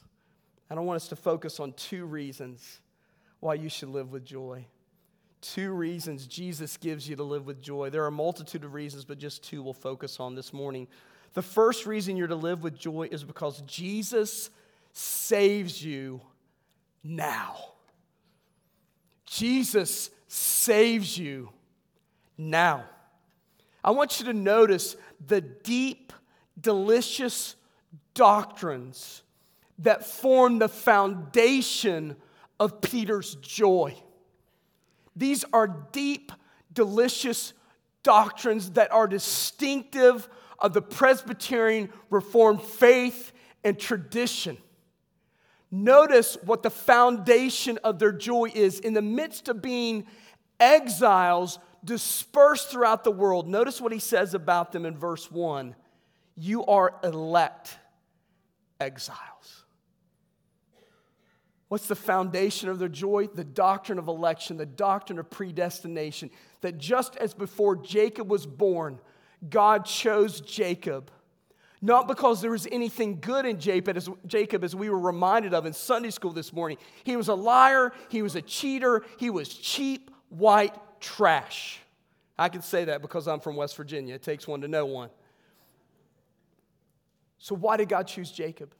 And 0.70 0.78
I 0.78 0.82
want 0.82 0.96
us 0.96 1.08
to 1.08 1.16
focus 1.16 1.60
on 1.60 1.74
two 1.74 2.06
reasons 2.06 2.80
why 3.40 3.56
you 3.56 3.68
should 3.68 3.90
live 3.90 4.10
with 4.10 4.24
joy. 4.24 4.64
Two 5.42 5.72
reasons 5.72 6.26
Jesus 6.26 6.78
gives 6.78 7.06
you 7.06 7.14
to 7.16 7.24
live 7.24 7.44
with 7.44 7.60
joy. 7.60 7.90
There 7.90 8.04
are 8.04 8.06
a 8.06 8.10
multitude 8.10 8.64
of 8.64 8.72
reasons, 8.72 9.04
but 9.04 9.18
just 9.18 9.44
two 9.44 9.62
we'll 9.62 9.74
focus 9.74 10.18
on 10.18 10.34
this 10.34 10.54
morning. 10.54 10.88
The 11.34 11.42
first 11.42 11.84
reason 11.84 12.16
you're 12.16 12.26
to 12.26 12.36
live 12.36 12.62
with 12.62 12.78
joy 12.78 13.10
is 13.12 13.22
because 13.22 13.60
Jesus 13.66 14.48
saves 14.94 15.84
you 15.84 16.22
now. 17.04 17.56
Jesus 19.26 20.10
saves 20.26 21.16
you 21.16 21.50
now. 22.38 22.84
I 23.84 23.90
want 23.90 24.18
you 24.18 24.26
to 24.26 24.32
notice 24.32 24.96
the 25.24 25.42
deep, 25.42 26.12
delicious 26.58 27.54
doctrines 28.14 29.22
that 29.80 30.06
form 30.06 30.58
the 30.58 30.68
foundation 30.68 32.16
of 32.58 32.80
Peter's 32.80 33.34
joy. 33.36 33.94
These 35.16 35.44
are 35.52 35.66
deep, 35.92 36.32
delicious 36.72 37.52
doctrines 38.02 38.70
that 38.72 38.92
are 38.92 39.06
distinctive 39.06 40.28
of 40.58 40.72
the 40.72 40.82
Presbyterian 40.82 41.90
Reformed 42.10 42.62
faith 42.62 43.32
and 43.64 43.78
tradition. 43.78 44.56
Notice 45.76 46.38
what 46.44 46.62
the 46.62 46.70
foundation 46.70 47.80
of 47.82 47.98
their 47.98 48.12
joy 48.12 48.48
is. 48.54 48.78
In 48.78 48.94
the 48.94 49.02
midst 49.02 49.48
of 49.48 49.60
being 49.60 50.06
exiles 50.60 51.58
dispersed 51.84 52.70
throughout 52.70 53.02
the 53.02 53.10
world, 53.10 53.48
notice 53.48 53.80
what 53.80 53.90
he 53.90 53.98
says 53.98 54.34
about 54.34 54.70
them 54.70 54.86
in 54.86 54.96
verse 54.96 55.32
1 55.32 55.74
You 56.36 56.64
are 56.66 56.94
elect 57.02 57.76
exiles. 58.78 59.64
What's 61.66 61.88
the 61.88 61.96
foundation 61.96 62.68
of 62.68 62.78
their 62.78 62.88
joy? 62.88 63.26
The 63.26 63.42
doctrine 63.42 63.98
of 63.98 64.06
election, 64.06 64.56
the 64.56 64.66
doctrine 64.66 65.18
of 65.18 65.28
predestination. 65.28 66.30
That 66.60 66.78
just 66.78 67.16
as 67.16 67.34
before 67.34 67.74
Jacob 67.74 68.30
was 68.30 68.46
born, 68.46 69.00
God 69.50 69.86
chose 69.86 70.40
Jacob. 70.40 71.10
Not 71.82 72.08
because 72.08 72.40
there 72.40 72.50
was 72.50 72.66
anything 72.72 73.20
good 73.20 73.44
in 73.44 73.58
Jacob 73.58 73.96
as, 74.64 74.76
we 74.76 74.88
were 74.88 74.98
reminded 74.98 75.52
of 75.52 75.66
in 75.66 75.72
Sunday 75.72 76.10
school 76.10 76.32
this 76.32 76.52
morning. 76.52 76.78
He 77.02 77.16
was 77.16 77.28
a 77.28 77.34
liar, 77.34 77.92
he 78.08 78.22
was 78.22 78.36
a 78.36 78.42
cheater, 78.42 79.02
he 79.18 79.28
was 79.28 79.48
cheap, 79.48 80.10
white 80.30 80.74
trash. 81.00 81.80
I 82.38 82.48
can 82.48 82.62
say 82.62 82.86
that 82.86 83.02
because 83.02 83.28
I'm 83.28 83.40
from 83.40 83.56
West 83.56 83.76
Virginia. 83.76 84.14
It 84.14 84.22
takes 84.22 84.48
one 84.48 84.62
to 84.62 84.68
know 84.68 84.86
one. 84.86 85.10
So, 87.38 87.54
why 87.54 87.76
did 87.76 87.90
God 87.90 88.06
choose 88.06 88.30
Jacob? 88.30 88.72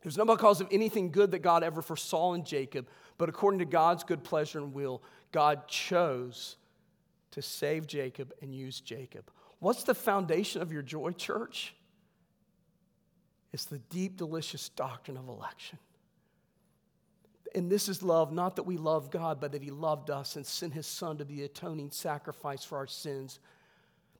It 0.00 0.04
was 0.04 0.16
not 0.16 0.26
because 0.26 0.60
of 0.60 0.68
anything 0.70 1.10
good 1.10 1.30
that 1.32 1.40
God 1.40 1.62
ever 1.62 1.82
foresaw 1.82 2.34
in 2.34 2.44
Jacob, 2.44 2.86
but 3.18 3.28
according 3.28 3.58
to 3.60 3.66
God's 3.66 4.04
good 4.04 4.24
pleasure 4.24 4.58
and 4.58 4.72
will, 4.72 5.02
God 5.32 5.66
chose 5.68 6.56
to 7.32 7.42
save 7.42 7.86
Jacob 7.86 8.32
and 8.40 8.54
use 8.54 8.80
Jacob. 8.80 9.30
What's 9.58 9.84
the 9.84 9.94
foundation 9.94 10.62
of 10.62 10.72
your 10.72 10.82
joy, 10.82 11.12
church? 11.12 11.74
It's 13.52 13.64
the 13.64 13.78
deep, 13.78 14.16
delicious 14.16 14.68
doctrine 14.70 15.16
of 15.16 15.28
election. 15.28 15.78
And 17.54 17.70
this 17.70 17.88
is 17.88 18.02
love, 18.02 18.32
not 18.32 18.56
that 18.56 18.62
we 18.62 18.76
love 18.76 19.10
God, 19.10 19.40
but 19.40 19.52
that 19.52 19.62
He 19.62 19.70
loved 19.70 20.10
us 20.10 20.36
and 20.36 20.46
sent 20.46 20.72
His 20.72 20.86
Son 20.86 21.18
to 21.18 21.24
be 21.24 21.36
the 21.36 21.44
atoning 21.44 21.90
sacrifice 21.90 22.64
for 22.64 22.78
our 22.78 22.86
sins. 22.86 23.40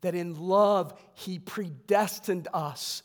That 0.00 0.14
in 0.14 0.34
love, 0.34 1.00
He 1.14 1.38
predestined 1.38 2.48
us 2.52 3.02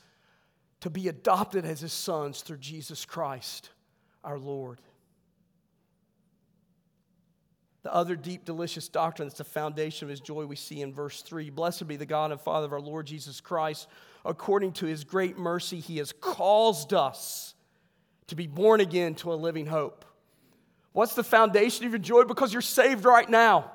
to 0.82 0.89
be 0.89 1.08
adopted 1.10 1.63
as 1.63 1.82
His 1.82 1.94
sons 1.94 2.41
through 2.41 2.58
Jesus 2.58 3.05
Christ, 3.05 3.70
our 4.24 4.39
Lord. 4.39 4.82
The 7.86 7.94
other 7.94 8.15
deep, 8.15 8.46
delicious 8.46 8.88
doctrine 8.88 9.27
that's 9.27 9.38
the 9.38 9.44
foundation 9.44 10.08
of 10.08 10.10
his 10.10 10.20
joy 10.20 10.48
we 10.48 10.55
see 10.55 10.82
in 10.82 10.91
verse 10.91 11.22
3 11.22 11.51
Blessed 11.51 11.88
be 11.88 11.98
the 11.98 12.05
God 12.08 12.32
and 12.32 12.41
Father 12.41 12.65
of 12.65 12.74
our 12.74 12.82
Lord 12.82 13.05
Jesus 13.05 13.39
Christ. 13.39 13.88
According 14.25 14.74
to 14.74 14.86
his 14.86 15.03
great 15.03 15.38
mercy, 15.38 15.79
he 15.79 15.98
has 15.98 16.12
caused 16.12 16.94
us 16.94 17.53
to 18.27 18.36
be 18.36 18.48
born 18.48 18.82
again 18.82 19.15
to 19.15 19.32
a 19.32 19.36
living 19.36 19.67
hope. 19.67 20.03
What's 20.94 21.13
the 21.13 21.24
foundation 21.24 21.86
of 21.86 21.91
your 21.91 22.00
joy? 22.00 22.24
Because 22.24 22.51
you're 22.51 22.62
saved 22.62 23.05
right 23.05 23.29
now. 23.29 23.72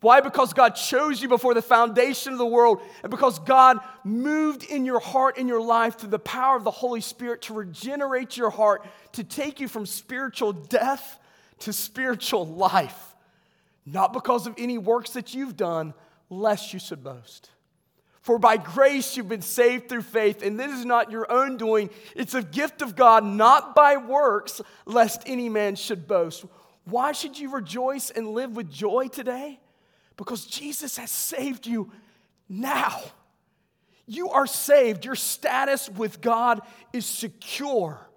Why? 0.00 0.20
Because 0.20 0.52
God 0.52 0.70
chose 0.70 1.22
you 1.22 1.28
before 1.28 1.54
the 1.54 1.62
foundation 1.62 2.32
of 2.32 2.38
the 2.38 2.46
world, 2.46 2.82
and 3.04 3.10
because 3.10 3.38
God 3.38 3.78
moved 4.02 4.64
in 4.64 4.84
your 4.84 4.98
heart 4.98 5.38
in 5.38 5.46
your 5.46 5.62
life 5.62 5.96
through 5.96 6.10
the 6.10 6.18
power 6.18 6.56
of 6.56 6.64
the 6.64 6.72
Holy 6.72 7.00
Spirit 7.00 7.42
to 7.42 7.54
regenerate 7.54 8.36
your 8.36 8.50
heart, 8.50 8.84
to 9.12 9.22
take 9.22 9.60
you 9.60 9.68
from 9.68 9.86
spiritual 9.86 10.52
death 10.52 11.20
to 11.60 11.72
spiritual 11.72 12.44
life 12.44 13.12
not 13.84 14.12
because 14.12 14.46
of 14.46 14.54
any 14.58 14.78
works 14.78 15.10
that 15.10 15.34
you've 15.34 15.56
done, 15.56 15.94
lest 16.30 16.72
you 16.72 16.78
should 16.78 17.02
boast. 17.02 17.50
For 18.22 18.38
by 18.38 18.56
grace 18.56 19.16
you've 19.16 19.28
been 19.28 19.42
saved 19.42 19.88
through 19.88 20.02
faith, 20.02 20.42
and 20.42 20.58
this 20.58 20.72
is 20.72 20.84
not 20.84 21.10
your 21.10 21.30
own 21.30 21.56
doing. 21.56 21.90
It's 22.14 22.34
a 22.34 22.42
gift 22.42 22.80
of 22.80 22.94
God, 22.94 23.24
not 23.24 23.74
by 23.74 23.96
works, 23.96 24.60
lest 24.86 25.24
any 25.26 25.48
man 25.48 25.74
should 25.74 26.06
boast. 26.06 26.44
Why 26.84 27.12
should 27.12 27.38
you 27.38 27.50
rejoice 27.50 28.10
and 28.10 28.28
live 28.28 28.56
with 28.56 28.70
joy 28.70 29.08
today? 29.08 29.58
Because 30.16 30.46
Jesus 30.46 30.96
has 30.98 31.10
saved 31.10 31.66
you 31.66 31.90
now. 32.48 33.00
You 34.06 34.30
are 34.30 34.46
saved. 34.46 35.04
Your 35.04 35.16
status 35.16 35.88
with 35.88 36.20
God 36.20 36.60
is 36.92 37.06
secure 37.06 38.08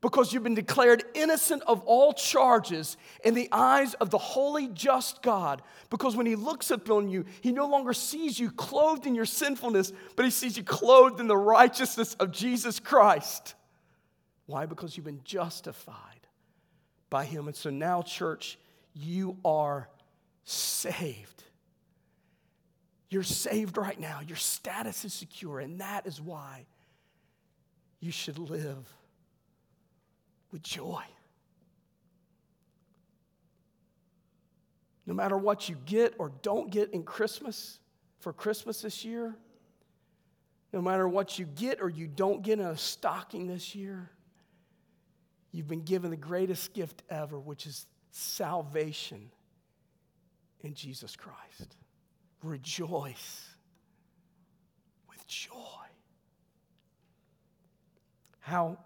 because 0.00 0.32
you've 0.32 0.44
been 0.44 0.54
declared 0.54 1.04
innocent 1.14 1.62
of 1.66 1.82
all 1.82 2.12
charges 2.12 2.96
in 3.24 3.34
the 3.34 3.48
eyes 3.50 3.94
of 3.94 4.10
the 4.10 4.18
holy, 4.18 4.68
just 4.68 5.22
God. 5.22 5.60
Because 5.90 6.14
when 6.14 6.26
He 6.26 6.36
looks 6.36 6.70
upon 6.70 7.08
you, 7.08 7.24
He 7.40 7.50
no 7.50 7.66
longer 7.66 7.92
sees 7.92 8.38
you 8.38 8.50
clothed 8.50 9.06
in 9.06 9.14
your 9.14 9.24
sinfulness, 9.24 9.92
but 10.14 10.24
He 10.24 10.30
sees 10.30 10.56
you 10.56 10.62
clothed 10.62 11.18
in 11.18 11.26
the 11.26 11.36
righteousness 11.36 12.14
of 12.14 12.30
Jesus 12.30 12.78
Christ. 12.78 13.54
Why? 14.46 14.66
Because 14.66 14.96
you've 14.96 15.06
been 15.06 15.22
justified 15.24 15.94
by 17.10 17.24
Him. 17.24 17.48
And 17.48 17.56
so 17.56 17.70
now, 17.70 18.02
church, 18.02 18.56
you 18.94 19.36
are 19.44 19.88
saved. 20.44 21.42
You're 23.10 23.22
saved 23.24 23.76
right 23.76 23.98
now. 23.98 24.20
Your 24.26 24.36
status 24.36 25.04
is 25.04 25.12
secure, 25.12 25.58
and 25.58 25.80
that 25.80 26.06
is 26.06 26.20
why 26.20 26.66
you 28.00 28.12
should 28.12 28.38
live 28.38 28.86
with 30.52 30.62
joy. 30.62 31.02
No 35.06 35.14
matter 35.14 35.38
what 35.38 35.68
you 35.68 35.76
get 35.86 36.14
or 36.18 36.32
don't 36.42 36.70
get 36.70 36.92
in 36.92 37.02
Christmas, 37.02 37.78
for 38.20 38.32
Christmas 38.32 38.82
this 38.82 39.04
year, 39.04 39.34
no 40.72 40.82
matter 40.82 41.08
what 41.08 41.38
you 41.38 41.46
get 41.46 41.80
or 41.80 41.88
you 41.88 42.06
don't 42.06 42.42
get 42.42 42.58
in 42.58 42.66
a 42.66 42.76
stocking 42.76 43.46
this 43.46 43.74
year, 43.74 44.10
you've 45.52 45.68
been 45.68 45.82
given 45.82 46.10
the 46.10 46.16
greatest 46.16 46.74
gift 46.74 47.02
ever, 47.08 47.38
which 47.38 47.66
is 47.66 47.86
salvation 48.10 49.30
in 50.60 50.74
Jesus 50.74 51.16
Christ. 51.16 51.76
Rejoice 52.42 53.46
with 55.08 55.26
joy. 55.26 55.54
How 58.40 58.78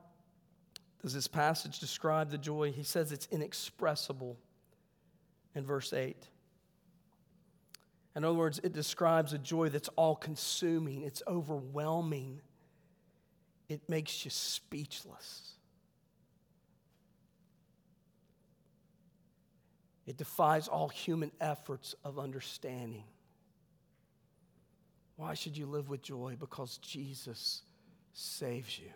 does 1.03 1.13
this 1.13 1.27
passage 1.27 1.81
describe 1.81 2.31
the 2.31 2.39
joy? 2.39 2.71
He 2.71 2.85
says 2.85 3.11
it's 3.11 3.27
inexpressible 3.31 4.39
in 5.55 5.65
verse 5.65 5.93
8. 5.93 6.17
In 8.15 8.25
other 8.25 8.37
words, 8.37 8.61
it 8.63 8.73
describes 8.73 9.33
a 9.33 9.39
joy 9.39 9.69
that's 9.69 9.89
all 9.97 10.15
consuming, 10.15 11.03
it's 11.03 11.23
overwhelming, 11.27 12.41
it 13.69 13.81
makes 13.89 14.25
you 14.25 14.31
speechless. 14.31 15.53
It 20.07 20.17
defies 20.17 20.69
all 20.69 20.89
human 20.89 21.31
efforts 21.41 21.95
of 22.05 22.19
understanding. 22.19 23.05
Why 25.17 25.35
should 25.35 25.57
you 25.57 25.67
live 25.67 25.89
with 25.89 26.03
joy? 26.03 26.37
Because 26.39 26.79
Jesus 26.79 27.63
saves 28.13 28.79
you. 28.79 28.91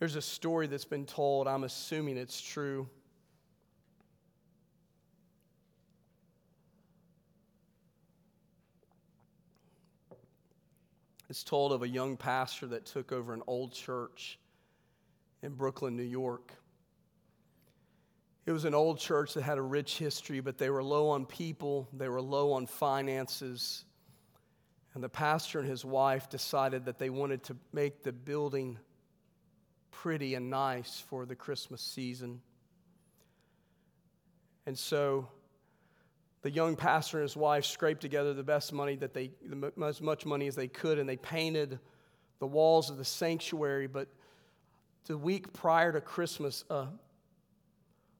There's 0.00 0.16
a 0.16 0.22
story 0.22 0.66
that's 0.66 0.86
been 0.86 1.04
told, 1.04 1.46
I'm 1.46 1.62
assuming 1.62 2.16
it's 2.16 2.40
true. 2.40 2.88
It's 11.28 11.44
told 11.44 11.72
of 11.72 11.82
a 11.82 11.88
young 11.88 12.16
pastor 12.16 12.66
that 12.68 12.86
took 12.86 13.12
over 13.12 13.34
an 13.34 13.42
old 13.46 13.74
church 13.74 14.38
in 15.42 15.52
Brooklyn, 15.52 15.98
New 15.98 16.02
York. 16.02 16.50
It 18.46 18.52
was 18.52 18.64
an 18.64 18.74
old 18.74 18.98
church 18.98 19.34
that 19.34 19.42
had 19.42 19.58
a 19.58 19.62
rich 19.62 19.98
history, 19.98 20.40
but 20.40 20.56
they 20.56 20.70
were 20.70 20.82
low 20.82 21.10
on 21.10 21.26
people, 21.26 21.86
they 21.92 22.08
were 22.08 22.22
low 22.22 22.54
on 22.54 22.64
finances. 22.64 23.84
And 24.94 25.04
the 25.04 25.10
pastor 25.10 25.60
and 25.60 25.68
his 25.68 25.84
wife 25.84 26.30
decided 26.30 26.86
that 26.86 26.98
they 26.98 27.10
wanted 27.10 27.44
to 27.44 27.56
make 27.74 28.02
the 28.02 28.12
building 28.12 28.78
pretty 29.90 30.34
and 30.34 30.50
nice 30.50 31.00
for 31.08 31.26
the 31.26 31.34
Christmas 31.34 31.80
season. 31.80 32.40
And 34.66 34.78
so 34.78 35.28
the 36.42 36.50
young 36.50 36.76
pastor 36.76 37.18
and 37.18 37.22
his 37.22 37.36
wife 37.36 37.64
scraped 37.64 38.00
together 38.00 38.32
the 38.32 38.42
best 38.42 38.72
money 38.72 38.96
that 38.96 39.12
they, 39.12 39.30
as 39.84 40.00
much 40.00 40.24
money 40.24 40.46
as 40.46 40.54
they 40.54 40.68
could, 40.68 40.98
and 40.98 41.08
they 41.08 41.16
painted 41.16 41.78
the 42.38 42.46
walls 42.46 42.88
of 42.90 42.96
the 42.96 43.04
sanctuary. 43.04 43.86
But 43.86 44.08
the 45.06 45.18
week 45.18 45.52
prior 45.52 45.92
to 45.92 46.00
Christmas, 46.00 46.64
uh, 46.70 46.86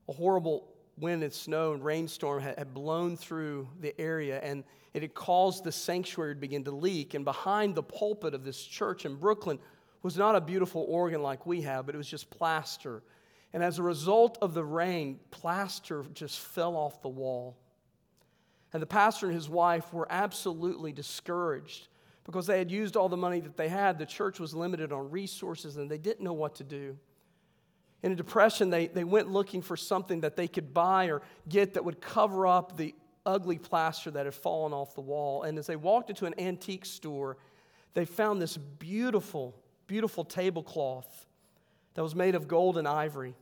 a 0.08 0.12
horrible 0.12 0.68
wind 0.98 1.22
and 1.22 1.32
snow 1.32 1.72
and 1.72 1.84
rainstorm 1.84 2.42
had, 2.42 2.58
had 2.58 2.74
blown 2.74 3.16
through 3.16 3.68
the 3.80 3.98
area, 3.98 4.38
and 4.40 4.64
it 4.92 5.02
had 5.02 5.14
caused 5.14 5.64
the 5.64 5.72
sanctuary 5.72 6.34
to 6.34 6.40
begin 6.40 6.64
to 6.64 6.72
leak. 6.72 7.14
And 7.14 7.24
behind 7.24 7.74
the 7.74 7.82
pulpit 7.82 8.34
of 8.34 8.44
this 8.44 8.62
church 8.62 9.06
in 9.06 9.14
Brooklyn, 9.14 9.58
was 10.02 10.16
not 10.16 10.36
a 10.36 10.40
beautiful 10.40 10.86
organ 10.88 11.22
like 11.22 11.46
we 11.46 11.62
have, 11.62 11.86
but 11.86 11.94
it 11.94 11.98
was 11.98 12.08
just 12.08 12.30
plaster. 12.30 13.02
And 13.52 13.62
as 13.62 13.78
a 13.78 13.82
result 13.82 14.38
of 14.40 14.54
the 14.54 14.64
rain, 14.64 15.18
plaster 15.30 16.04
just 16.14 16.38
fell 16.38 16.76
off 16.76 17.02
the 17.02 17.08
wall. 17.08 17.56
And 18.72 18.80
the 18.80 18.86
pastor 18.86 19.26
and 19.26 19.34
his 19.34 19.48
wife 19.48 19.92
were 19.92 20.06
absolutely 20.10 20.92
discouraged 20.92 21.88
because 22.24 22.46
they 22.46 22.58
had 22.58 22.70
used 22.70 22.96
all 22.96 23.08
the 23.08 23.16
money 23.16 23.40
that 23.40 23.56
they 23.56 23.68
had. 23.68 23.98
The 23.98 24.06
church 24.06 24.38
was 24.38 24.54
limited 24.54 24.92
on 24.92 25.10
resources 25.10 25.76
and 25.76 25.90
they 25.90 25.98
didn't 25.98 26.24
know 26.24 26.32
what 26.32 26.54
to 26.56 26.64
do. 26.64 26.96
In 28.02 28.12
a 28.12 28.14
depression, 28.16 28.70
they, 28.70 28.86
they 28.86 29.04
went 29.04 29.30
looking 29.30 29.60
for 29.60 29.76
something 29.76 30.20
that 30.20 30.36
they 30.36 30.48
could 30.48 30.72
buy 30.72 31.06
or 31.06 31.20
get 31.48 31.74
that 31.74 31.84
would 31.84 32.00
cover 32.00 32.46
up 32.46 32.76
the 32.76 32.94
ugly 33.26 33.58
plaster 33.58 34.10
that 34.12 34.24
had 34.24 34.34
fallen 34.34 34.72
off 34.72 34.94
the 34.94 35.00
wall. 35.00 35.42
And 35.42 35.58
as 35.58 35.66
they 35.66 35.76
walked 35.76 36.08
into 36.08 36.24
an 36.26 36.34
antique 36.38 36.86
store, 36.86 37.36
they 37.94 38.04
found 38.04 38.40
this 38.40 38.56
beautiful 38.56 39.54
beautiful 39.90 40.24
tablecloth 40.24 41.26
that 41.94 42.02
was 42.04 42.14
made 42.14 42.36
of 42.36 42.46
gold 42.46 42.78
and 42.78 42.86
ivory. 42.86 43.34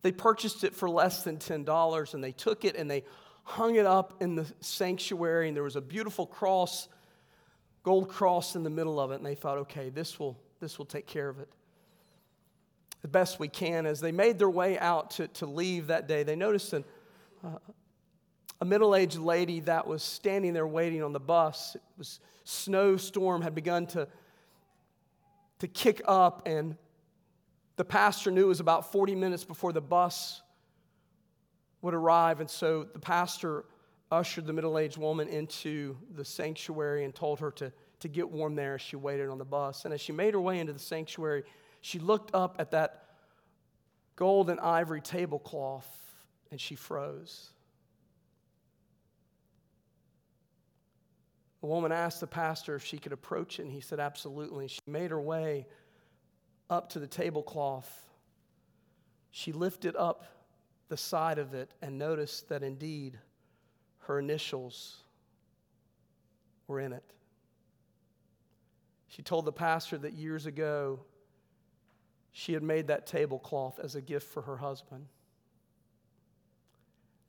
They 0.00 0.10
purchased 0.10 0.64
it 0.64 0.74
for 0.74 0.88
less 0.88 1.22
than 1.22 1.36
$10 1.36 2.14
and 2.14 2.24
they 2.24 2.32
took 2.32 2.64
it 2.64 2.76
and 2.76 2.90
they 2.90 3.04
hung 3.44 3.74
it 3.74 3.84
up 3.84 4.22
in 4.22 4.36
the 4.36 4.50
sanctuary 4.60 5.48
and 5.48 5.56
there 5.56 5.62
was 5.62 5.76
a 5.76 5.82
beautiful 5.82 6.24
cross, 6.26 6.88
gold 7.82 8.08
cross 8.08 8.56
in 8.56 8.62
the 8.62 8.70
middle 8.70 8.98
of 8.98 9.10
it 9.10 9.16
and 9.16 9.26
they 9.26 9.34
thought, 9.34 9.58
okay, 9.58 9.90
this 9.90 10.18
will, 10.18 10.40
this 10.60 10.78
will 10.78 10.86
take 10.86 11.06
care 11.06 11.28
of 11.28 11.38
it. 11.40 11.50
the 13.02 13.08
best 13.08 13.38
we 13.38 13.48
can. 13.48 13.84
As 13.84 14.00
they 14.00 14.12
made 14.12 14.38
their 14.38 14.48
way 14.48 14.78
out 14.78 15.10
to, 15.12 15.28
to 15.28 15.44
leave 15.44 15.88
that 15.88 16.08
day, 16.08 16.22
they 16.22 16.36
noticed 16.36 16.72
an, 16.72 16.84
uh, 17.44 17.58
a 18.62 18.64
middle 18.64 18.96
aged 18.96 19.18
lady 19.18 19.60
that 19.60 19.86
was 19.86 20.02
standing 20.02 20.54
there 20.54 20.66
waiting 20.66 21.02
on 21.02 21.12
the 21.12 21.20
bus. 21.20 21.74
It 21.74 21.82
was 21.98 22.18
snowstorm 22.44 23.42
had 23.42 23.54
begun 23.54 23.86
to, 23.88 24.08
to 25.62 25.68
kick 25.68 26.02
up, 26.06 26.42
and 26.44 26.76
the 27.76 27.84
pastor 27.84 28.32
knew 28.32 28.42
it 28.42 28.48
was 28.48 28.58
about 28.58 28.90
40 28.90 29.14
minutes 29.14 29.44
before 29.44 29.72
the 29.72 29.80
bus 29.80 30.42
would 31.82 31.94
arrive. 31.94 32.40
And 32.40 32.50
so 32.50 32.82
the 32.92 32.98
pastor 32.98 33.64
ushered 34.10 34.44
the 34.44 34.52
middle 34.52 34.76
aged 34.76 34.98
woman 34.98 35.28
into 35.28 35.96
the 36.16 36.24
sanctuary 36.24 37.04
and 37.04 37.14
told 37.14 37.38
her 37.38 37.52
to, 37.52 37.72
to 38.00 38.08
get 38.08 38.28
warm 38.28 38.56
there 38.56 38.74
as 38.74 38.80
she 38.80 38.96
waited 38.96 39.28
on 39.28 39.38
the 39.38 39.44
bus. 39.44 39.84
And 39.84 39.94
as 39.94 40.00
she 40.00 40.10
made 40.10 40.34
her 40.34 40.40
way 40.40 40.58
into 40.58 40.72
the 40.72 40.80
sanctuary, 40.80 41.44
she 41.80 42.00
looked 42.00 42.34
up 42.34 42.56
at 42.58 42.72
that 42.72 43.04
gold 44.16 44.50
and 44.50 44.58
ivory 44.58 45.00
tablecloth 45.00 45.86
and 46.50 46.60
she 46.60 46.74
froze. 46.74 47.50
The 51.62 51.68
woman 51.68 51.92
asked 51.92 52.20
the 52.20 52.26
pastor 52.26 52.74
if 52.74 52.84
she 52.84 52.98
could 52.98 53.12
approach 53.12 53.58
it, 53.60 53.62
and 53.62 53.72
he 53.72 53.80
said, 53.80 54.00
Absolutely. 54.00 54.66
She 54.66 54.80
made 54.86 55.12
her 55.12 55.20
way 55.20 55.66
up 56.68 56.90
to 56.90 56.98
the 56.98 57.06
tablecloth. 57.06 58.04
She 59.30 59.52
lifted 59.52 59.94
up 59.96 60.24
the 60.88 60.96
side 60.96 61.38
of 61.38 61.54
it 61.54 61.72
and 61.80 61.96
noticed 61.96 62.48
that 62.48 62.64
indeed 62.64 63.16
her 64.00 64.18
initials 64.18 64.96
were 66.66 66.80
in 66.80 66.92
it. 66.92 67.04
She 69.06 69.22
told 69.22 69.44
the 69.44 69.52
pastor 69.52 69.96
that 69.98 70.14
years 70.14 70.46
ago 70.46 71.00
she 72.32 72.54
had 72.54 72.62
made 72.62 72.88
that 72.88 73.06
tablecloth 73.06 73.78
as 73.78 73.94
a 73.94 74.00
gift 74.00 74.28
for 74.32 74.42
her 74.42 74.56
husband. 74.56 75.06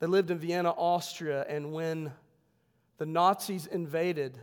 They 0.00 0.08
lived 0.08 0.32
in 0.32 0.38
Vienna, 0.38 0.70
Austria, 0.70 1.46
and 1.48 1.72
when 1.72 2.12
the 2.98 3.06
Nazis 3.06 3.66
invaded 3.66 4.38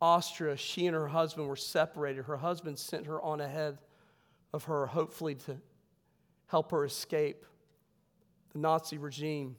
Austria, 0.00 0.56
she 0.56 0.86
and 0.86 0.94
her 0.94 1.08
husband 1.08 1.48
were 1.48 1.56
separated. 1.56 2.24
Her 2.24 2.36
husband 2.36 2.78
sent 2.78 3.06
her 3.06 3.20
on 3.22 3.40
ahead 3.40 3.78
of 4.52 4.64
her, 4.64 4.86
hopefully 4.86 5.34
to 5.34 5.56
help 6.46 6.70
her 6.70 6.84
escape 6.84 7.44
the 8.52 8.58
Nazi 8.58 8.98
regime. 8.98 9.56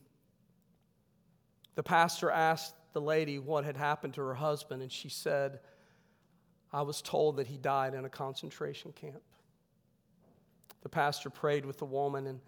The 1.76 1.84
pastor 1.84 2.30
asked 2.32 2.76
the 2.94 3.02
lady 3.02 3.40
what 3.40 3.66
had 3.66 3.76
happened 3.76 4.14
to 4.14 4.22
her 4.22 4.36
husband, 4.36 4.82
and 4.82 4.92
she 4.92 5.10
said, 5.10 5.60
I 6.72 6.82
was 6.84 7.02
told 7.02 7.38
that 7.38 7.48
he 7.48 7.58
died 7.58 7.94
in 7.94 8.06
a 8.06 8.10
concentration 8.10 8.94
camp. 8.94 9.22
The 10.84 10.90
pastor 10.90 11.30
prayed 11.30 11.66
with 11.66 11.80
the 11.80 11.86
woman, 11.86 12.28
and 12.28 12.40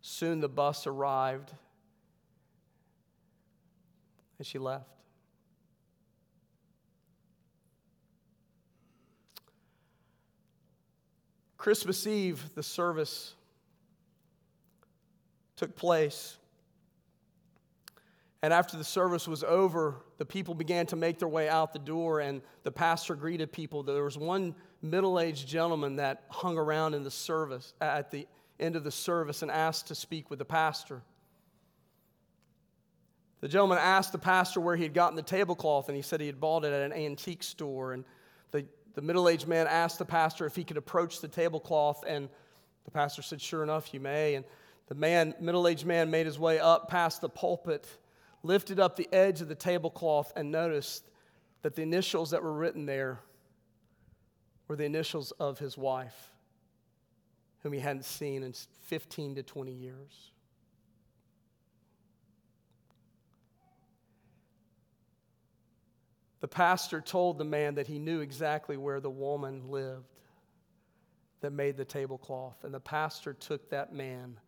soon 0.00 0.40
the 0.40 0.48
bus 0.48 0.86
arrived, 0.86 1.52
and 4.42 4.46
she 4.48 4.58
left. 4.58 4.88
Christmas 11.56 12.08
Eve, 12.08 12.42
the 12.56 12.62
service 12.64 13.34
took 15.54 15.76
place. 15.76 16.38
And 18.42 18.52
after 18.52 18.76
the 18.76 18.82
service 18.82 19.28
was 19.28 19.44
over, 19.44 20.02
the 20.18 20.24
people 20.26 20.56
began 20.56 20.86
to 20.86 20.96
make 20.96 21.20
their 21.20 21.28
way 21.28 21.48
out 21.48 21.72
the 21.72 21.78
door, 21.78 22.18
and 22.18 22.42
the 22.64 22.72
pastor 22.72 23.14
greeted 23.14 23.52
people. 23.52 23.84
There 23.84 24.02
was 24.02 24.18
one 24.18 24.56
middle 24.82 25.20
aged 25.20 25.46
gentleman 25.46 25.94
that 25.96 26.24
hung 26.30 26.58
around 26.58 26.94
in 26.94 27.04
the 27.04 27.12
service 27.12 27.74
at 27.80 28.10
the 28.10 28.26
end 28.58 28.74
of 28.74 28.82
the 28.82 28.90
service 28.90 29.42
and 29.42 29.52
asked 29.52 29.86
to 29.86 29.94
speak 29.94 30.30
with 30.30 30.40
the 30.40 30.44
pastor. 30.44 31.00
The 33.42 33.48
gentleman 33.48 33.78
asked 33.78 34.12
the 34.12 34.18
pastor 34.18 34.60
where 34.60 34.76
he 34.76 34.84
had 34.84 34.94
gotten 34.94 35.16
the 35.16 35.22
tablecloth, 35.22 35.88
and 35.88 35.96
he 35.96 36.02
said 36.02 36.20
he 36.20 36.28
had 36.28 36.40
bought 36.40 36.64
it 36.64 36.72
at 36.72 36.80
an 36.80 36.92
antique 36.92 37.42
store. 37.42 37.92
And 37.92 38.04
the, 38.52 38.64
the 38.94 39.02
middle 39.02 39.28
aged 39.28 39.48
man 39.48 39.66
asked 39.66 39.98
the 39.98 40.04
pastor 40.04 40.46
if 40.46 40.54
he 40.54 40.62
could 40.62 40.76
approach 40.76 41.20
the 41.20 41.26
tablecloth, 41.26 42.04
and 42.06 42.28
the 42.84 42.92
pastor 42.92 43.20
said, 43.20 43.40
Sure 43.40 43.64
enough, 43.64 43.92
you 43.92 43.98
may. 43.98 44.36
And 44.36 44.44
the 44.86 44.94
man, 44.94 45.34
middle 45.40 45.66
aged 45.66 45.84
man, 45.84 46.08
made 46.08 46.24
his 46.24 46.38
way 46.38 46.60
up 46.60 46.88
past 46.88 47.20
the 47.20 47.28
pulpit 47.28 47.86
lifted 48.44 48.80
up 48.80 48.96
the 48.96 49.08
edge 49.12 49.40
of 49.40 49.48
the 49.48 49.54
tablecloth 49.54 50.32
and 50.36 50.50
noticed 50.50 51.08
that 51.62 51.74
the 51.74 51.82
initials 51.82 52.30
that 52.30 52.42
were 52.42 52.52
written 52.52 52.86
there 52.86 53.20
were 54.68 54.76
the 54.76 54.84
initials 54.84 55.32
of 55.32 55.58
his 55.58 55.76
wife, 55.78 56.32
whom 57.62 57.72
he 57.72 57.80
hadn't 57.80 58.04
seen 58.04 58.42
in 58.42 58.52
15 58.84 59.36
to 59.36 59.42
20 59.42 59.72
years. 59.72 60.31
The 66.42 66.48
pastor 66.48 67.00
told 67.00 67.38
the 67.38 67.44
man 67.44 67.76
that 67.76 67.86
he 67.86 68.00
knew 68.00 68.20
exactly 68.20 68.76
where 68.76 68.98
the 68.98 69.08
woman 69.08 69.70
lived 69.70 70.08
that 71.40 71.52
made 71.52 71.76
the 71.76 71.84
tablecloth, 71.84 72.64
and 72.64 72.74
the 72.74 72.80
pastor 72.80 73.32
took 73.32 73.70
that 73.70 73.94
man 73.94 74.38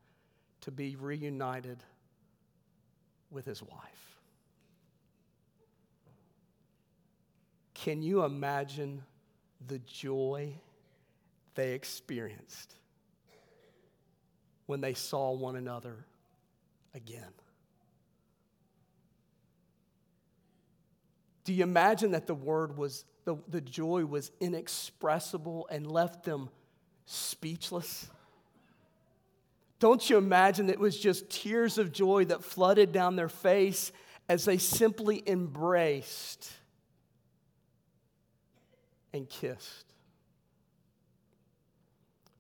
to 0.63 0.73
be 0.73 0.97
reunited 0.97 1.79
with 3.31 3.47
his 3.47 3.63
wife. 3.63 4.21
Can 7.75 8.03
you 8.03 8.25
imagine 8.25 9.05
the 9.69 9.79
joy 9.79 10.53
they 11.55 11.75
experienced 11.75 12.75
when 14.67 14.81
they 14.81 14.95
saw 14.95 15.31
one 15.31 15.55
another 15.55 16.05
again? 16.93 17.33
Do 21.45 21.53
you 21.53 21.63
imagine 21.63 22.13
that 22.13 22.27
the 22.27 22.35
word 22.35 22.77
was, 22.77 23.05
the, 23.25 23.37
the 23.49 23.61
joy 23.61 24.05
was 24.07 24.31
inexpressible 24.41 25.69
and 25.71 25.87
left 25.87 26.25
them 26.25 26.49
speechless? 27.05 28.11
Don't 29.79 30.09
you 30.09 30.17
imagine 30.17 30.71
it 30.71 30.81
was 30.81 30.99
just 30.99 31.29
tears 31.29 31.77
of 31.77 31.93
joy 31.93 32.25
that 32.27 32.43
flooded 32.43 32.93
down 32.93 33.17
their 33.17 33.29
face 33.29 33.93
as 34.29 34.47
they 34.47 34.57
simply 34.57 35.23
embraced 35.27 36.51
and 39.13 39.29
kissed? 39.29 39.93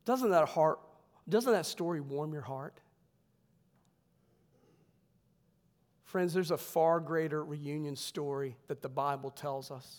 Doesn't 0.06 0.30
that 0.30 0.48
heart, 0.48 0.80
doesn't 1.28 1.52
that 1.52 1.66
story 1.66 2.00
warm 2.00 2.32
your 2.32 2.42
heart? 2.42 2.80
Friends, 6.14 6.32
there's 6.32 6.52
a 6.52 6.56
far 6.56 7.00
greater 7.00 7.42
reunion 7.44 7.96
story 7.96 8.56
that 8.68 8.82
the 8.82 8.88
Bible 8.88 9.30
tells 9.30 9.72
us. 9.72 9.98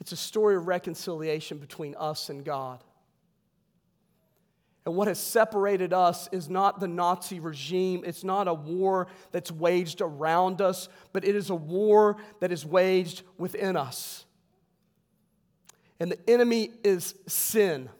It's 0.00 0.10
a 0.10 0.16
story 0.16 0.56
of 0.56 0.66
reconciliation 0.66 1.58
between 1.58 1.94
us 1.94 2.28
and 2.28 2.44
God. 2.44 2.82
And 4.84 4.96
what 4.96 5.06
has 5.06 5.20
separated 5.20 5.92
us 5.92 6.28
is 6.32 6.50
not 6.50 6.80
the 6.80 6.88
Nazi 6.88 7.38
regime. 7.38 8.02
It's 8.04 8.24
not 8.24 8.48
a 8.48 8.52
war 8.52 9.06
that's 9.30 9.52
waged 9.52 10.00
around 10.00 10.60
us, 10.60 10.88
but 11.12 11.24
it 11.24 11.36
is 11.36 11.50
a 11.50 11.54
war 11.54 12.16
that 12.40 12.50
is 12.50 12.66
waged 12.66 13.22
within 13.38 13.76
us. 13.76 14.24
And 16.00 16.10
the 16.10 16.18
enemy 16.28 16.70
is 16.82 17.14
sin. 17.28 17.90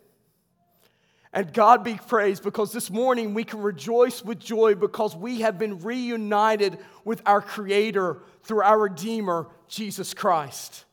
And 1.34 1.52
God 1.52 1.82
be 1.82 1.94
praised 1.94 2.44
because 2.44 2.70
this 2.70 2.92
morning 2.92 3.34
we 3.34 3.42
can 3.42 3.60
rejoice 3.60 4.24
with 4.24 4.38
joy 4.38 4.76
because 4.76 5.16
we 5.16 5.40
have 5.40 5.58
been 5.58 5.80
reunited 5.80 6.78
with 7.04 7.20
our 7.26 7.42
Creator 7.42 8.18
through 8.44 8.62
our 8.62 8.78
Redeemer, 8.78 9.48
Jesus 9.66 10.14
Christ. 10.14 10.84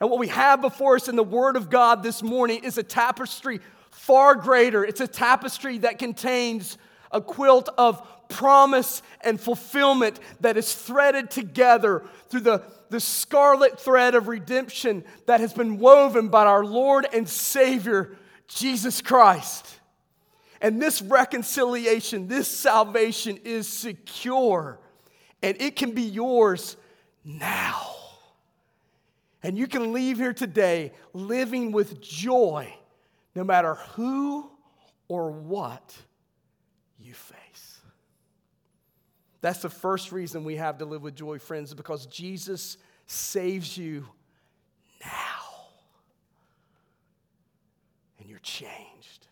And 0.00 0.10
what 0.10 0.18
we 0.18 0.26
have 0.26 0.60
before 0.60 0.96
us 0.96 1.08
in 1.08 1.14
the 1.14 1.22
Word 1.22 1.54
of 1.54 1.70
God 1.70 2.02
this 2.02 2.20
morning 2.20 2.64
is 2.64 2.78
a 2.78 2.82
tapestry 2.82 3.60
far 3.92 4.34
greater. 4.34 4.84
It's 4.84 5.00
a 5.00 5.06
tapestry 5.06 5.78
that 5.78 6.00
contains 6.00 6.76
a 7.12 7.20
quilt 7.20 7.68
of 7.78 8.04
promise 8.28 9.02
and 9.20 9.40
fulfillment 9.40 10.18
that 10.40 10.56
is 10.56 10.74
threaded 10.74 11.30
together 11.30 12.02
through 12.28 12.40
the, 12.40 12.64
the 12.88 12.98
scarlet 12.98 13.78
thread 13.78 14.16
of 14.16 14.26
redemption 14.26 15.04
that 15.26 15.38
has 15.38 15.52
been 15.52 15.78
woven 15.78 16.28
by 16.28 16.46
our 16.46 16.64
Lord 16.64 17.06
and 17.12 17.28
Savior, 17.28 18.16
Jesus 18.50 19.00
Christ. 19.00 19.66
And 20.60 20.80
this 20.80 21.00
reconciliation, 21.00 22.28
this 22.28 22.48
salvation 22.48 23.38
is 23.44 23.66
secure, 23.66 24.78
and 25.42 25.60
it 25.60 25.76
can 25.76 25.92
be 25.92 26.02
yours 26.02 26.76
now. 27.24 27.94
And 29.42 29.56
you 29.56 29.66
can 29.66 29.94
leave 29.94 30.18
here 30.18 30.34
today 30.34 30.92
living 31.14 31.72
with 31.72 32.00
joy 32.00 32.74
no 33.34 33.42
matter 33.42 33.76
who 33.94 34.50
or 35.08 35.30
what 35.30 35.96
you 36.98 37.14
face. 37.14 37.80
That's 39.40 39.62
the 39.62 39.70
first 39.70 40.12
reason 40.12 40.44
we 40.44 40.56
have 40.56 40.76
to 40.78 40.84
live 40.84 41.00
with 41.02 41.14
joy, 41.14 41.38
friends, 41.38 41.72
because 41.72 42.04
Jesus 42.04 42.76
saves 43.06 43.78
you 43.78 44.06
now. 45.02 45.39
Changed. 48.42 49.28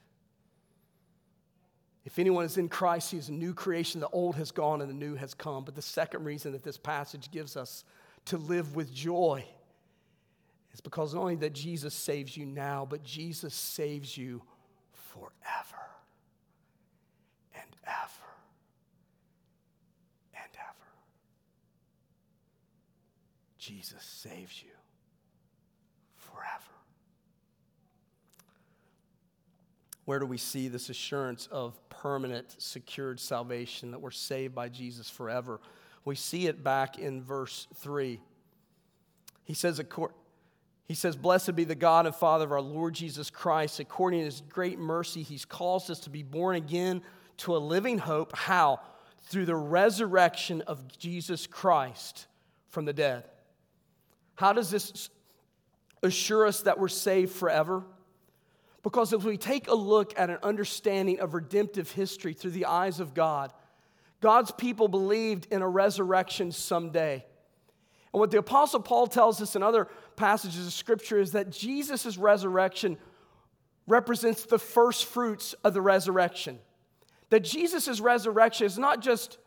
If 2.05 2.19
anyone 2.19 2.45
is 2.45 2.57
in 2.57 2.69
Christ, 2.71 3.11
he 3.11 3.19
is 3.19 3.29
a 3.29 3.33
new 3.33 3.53
creation. 3.53 4.01
The 4.01 4.09
old 4.09 4.37
has 4.37 4.51
gone 4.51 4.81
and 4.81 4.89
the 4.89 4.95
new 4.95 5.15
has 5.17 5.35
come. 5.35 5.65
But 5.65 5.75
the 5.75 5.83
second 5.83 6.25
reason 6.25 6.53
that 6.53 6.63
this 6.63 6.79
passage 6.79 7.31
gives 7.31 7.57
us 7.57 7.85
to 8.27 8.39
live 8.39 8.75
with 8.75 8.93
joy 8.95 9.45
is 10.73 10.81
because 10.81 11.15
not 11.15 11.21
only 11.21 11.35
that 11.37 11.53
Jesus 11.53 11.93
saves 11.93 12.37
you 12.37 12.47
now, 12.47 12.87
but 12.89 13.03
Jesus 13.03 13.55
saves 13.55 14.17
you 14.17 14.43
forever 14.93 15.85
and 17.55 17.77
ever 17.85 18.29
and 20.35 20.53
ever. 20.55 20.89
Jesus 23.59 24.03
saves 24.03 24.63
you 24.63 24.71
forever. 26.17 26.78
Where 30.09 30.19
do 30.19 30.25
we 30.25 30.39
see 30.39 30.69
this 30.69 30.89
assurance 30.89 31.49
of 31.53 31.79
permanent, 31.91 32.55
secured 32.57 33.21
salvation 33.21 33.91
that 33.91 34.01
we're 34.01 34.11
saved 34.11 34.55
by 34.55 34.71
Jesus 34.71 35.11
forever? 35.11 35.61
We 36.07 36.15
see 36.15 36.47
it 36.47 36.65
back 36.65 36.99
in 36.99 37.23
verse 37.23 37.67
3. 37.75 38.19
He 39.45 39.53
says, 39.53 39.79
he 40.87 40.95
says, 40.95 41.15
Blessed 41.15 41.55
be 41.55 41.65
the 41.65 41.75
God 41.75 42.07
and 42.07 42.15
Father 42.15 42.47
of 42.47 42.53
our 42.53 42.63
Lord 42.63 42.95
Jesus 42.95 43.29
Christ. 43.29 43.81
According 43.81 44.21
to 44.21 44.25
his 44.25 44.41
great 44.49 44.79
mercy, 44.79 45.23
he's 45.23 45.45
caused 45.45 45.91
us 45.91 46.01
to 46.01 46.09
be 46.09 46.23
born 46.23 46.57
again 46.57 47.03
to 47.37 47.55
a 47.55 47.59
living 47.59 47.99
hope. 47.99 48.35
How? 48.35 48.81
Through 49.25 49.45
the 49.45 49.57
resurrection 49.57 50.63
of 50.63 50.89
Jesus 50.97 51.47
Christ 51.47 52.29
from 52.71 52.87
the 52.87 52.95
dead. 52.95 53.25
How 54.37 54.55
does 54.55 54.71
this 54.71 55.11
assure 56.03 56.47
us 56.47 56.63
that 56.63 56.79
we're 56.79 56.89
saved 56.89 57.33
forever? 57.33 57.85
Because 58.83 59.13
if 59.13 59.25
we 59.25 59.37
take 59.37 59.69
a 59.69 59.75
look 59.75 60.19
at 60.19 60.31
an 60.31 60.39
understanding 60.43 61.21
of 61.21 61.35
redemptive 61.35 61.91
history 61.91 62.33
through 62.33 62.53
the 62.53 62.67
eyes 62.67 63.01
of 63.01 63.15
God, 63.15 63.53
God's 64.21 64.51
people 64.53 64.89
believed 64.89 65.47
in 65.51 65.63
a 65.63 65.69
resurrection 65.69 66.53
someday. 66.53 67.25
And 68.13 68.21
what 68.21 68.31
the 68.31 68.39
Apostle 68.39 68.81
Paul 68.81 69.07
tells 69.07 69.43
us 69.43 69.55
in 69.55 69.63
other 69.63 69.89
passages 70.17 70.67
of 70.67 70.73
Scripture 70.73 71.21
is 71.21 71.33
that 71.33 71.51
Jesus' 71.51 72.17
resurrection 72.17 72.97
represents 73.87 74.45
the 74.45 74.59
first 74.59 75.05
fruits 75.07 75.55
of 75.65 75.75
the 75.75 75.83
resurrection. 75.83 76.59
That 77.31 77.41
Jesus' 77.41 78.01
resurrection 78.01 78.67
is 78.67 78.79
not 78.79 79.03
just 79.03 79.39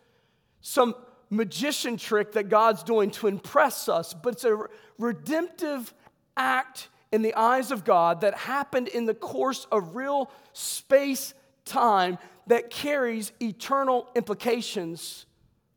some 0.61 0.95
magician 1.29 1.97
trick 1.97 2.33
that 2.33 2.49
God's 2.49 2.83
doing 2.83 3.09
to 3.11 3.27
impress 3.27 3.89
us, 3.89 4.13
but 4.13 4.33
it's 4.33 4.43
a 4.43 4.65
redemptive 4.99 5.93
act 6.37 6.89
in 7.11 7.21
the 7.21 7.33
eyes 7.35 7.71
of 7.71 7.83
God 7.83 8.21
that 8.21 8.35
happened 8.35 8.87
in 8.87 9.05
the 9.05 9.13
course 9.13 9.67
of 9.71 9.95
real 9.95 10.31
space 10.53 11.33
time 11.65 12.17
that 12.47 12.69
carries 12.69 13.31
eternal 13.41 14.09
implications 14.15 15.25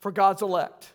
for 0.00 0.12
God's 0.12 0.42
elect 0.42 0.94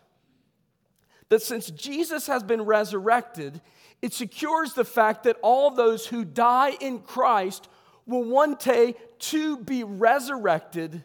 that 1.29 1.41
since 1.43 1.69
Jesus 1.69 2.27
has 2.27 2.43
been 2.43 2.63
resurrected, 2.63 3.61
it 4.01 4.13
secures 4.13 4.73
the 4.73 4.83
fact 4.83 5.23
that 5.23 5.37
all 5.41 5.71
those 5.71 6.07
who 6.07 6.25
die 6.25 6.71
in 6.81 6.99
Christ 6.99 7.69
will 8.05 8.23
one 8.23 8.55
day 8.55 8.95
to 9.19 9.57
be 9.57 9.83
resurrected 9.83 11.03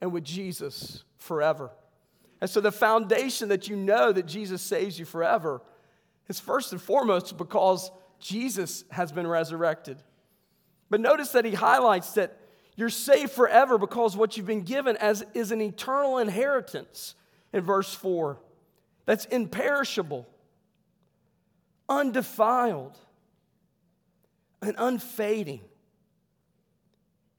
and 0.00 0.12
with 0.12 0.24
Jesus 0.24 1.04
forever. 1.18 1.70
And 2.40 2.48
so 2.48 2.60
the 2.60 2.72
foundation 2.72 3.48
that 3.48 3.68
you 3.68 3.74
know 3.74 4.12
that 4.12 4.26
Jesus 4.26 4.62
saves 4.62 4.98
you 4.98 5.04
forever 5.04 5.60
is 6.28 6.40
first 6.40 6.72
and 6.72 6.80
foremost 6.80 7.36
because 7.36 7.90
Jesus 8.18 8.84
has 8.90 9.12
been 9.12 9.26
resurrected. 9.26 9.98
But 10.90 11.00
notice 11.00 11.30
that 11.30 11.44
he 11.44 11.54
highlights 11.54 12.12
that 12.12 12.38
you're 12.76 12.90
saved 12.90 13.32
forever 13.32 13.78
because 13.78 14.16
what 14.16 14.36
you've 14.36 14.46
been 14.46 14.62
given 14.62 14.96
as 14.96 15.24
is 15.34 15.52
an 15.52 15.60
eternal 15.60 16.18
inheritance 16.18 17.14
in 17.52 17.60
verse 17.60 17.92
4 17.94 18.38
that's 19.06 19.26
imperishable, 19.26 20.26
undefiled, 21.88 22.96
and 24.62 24.74
unfading. 24.78 25.60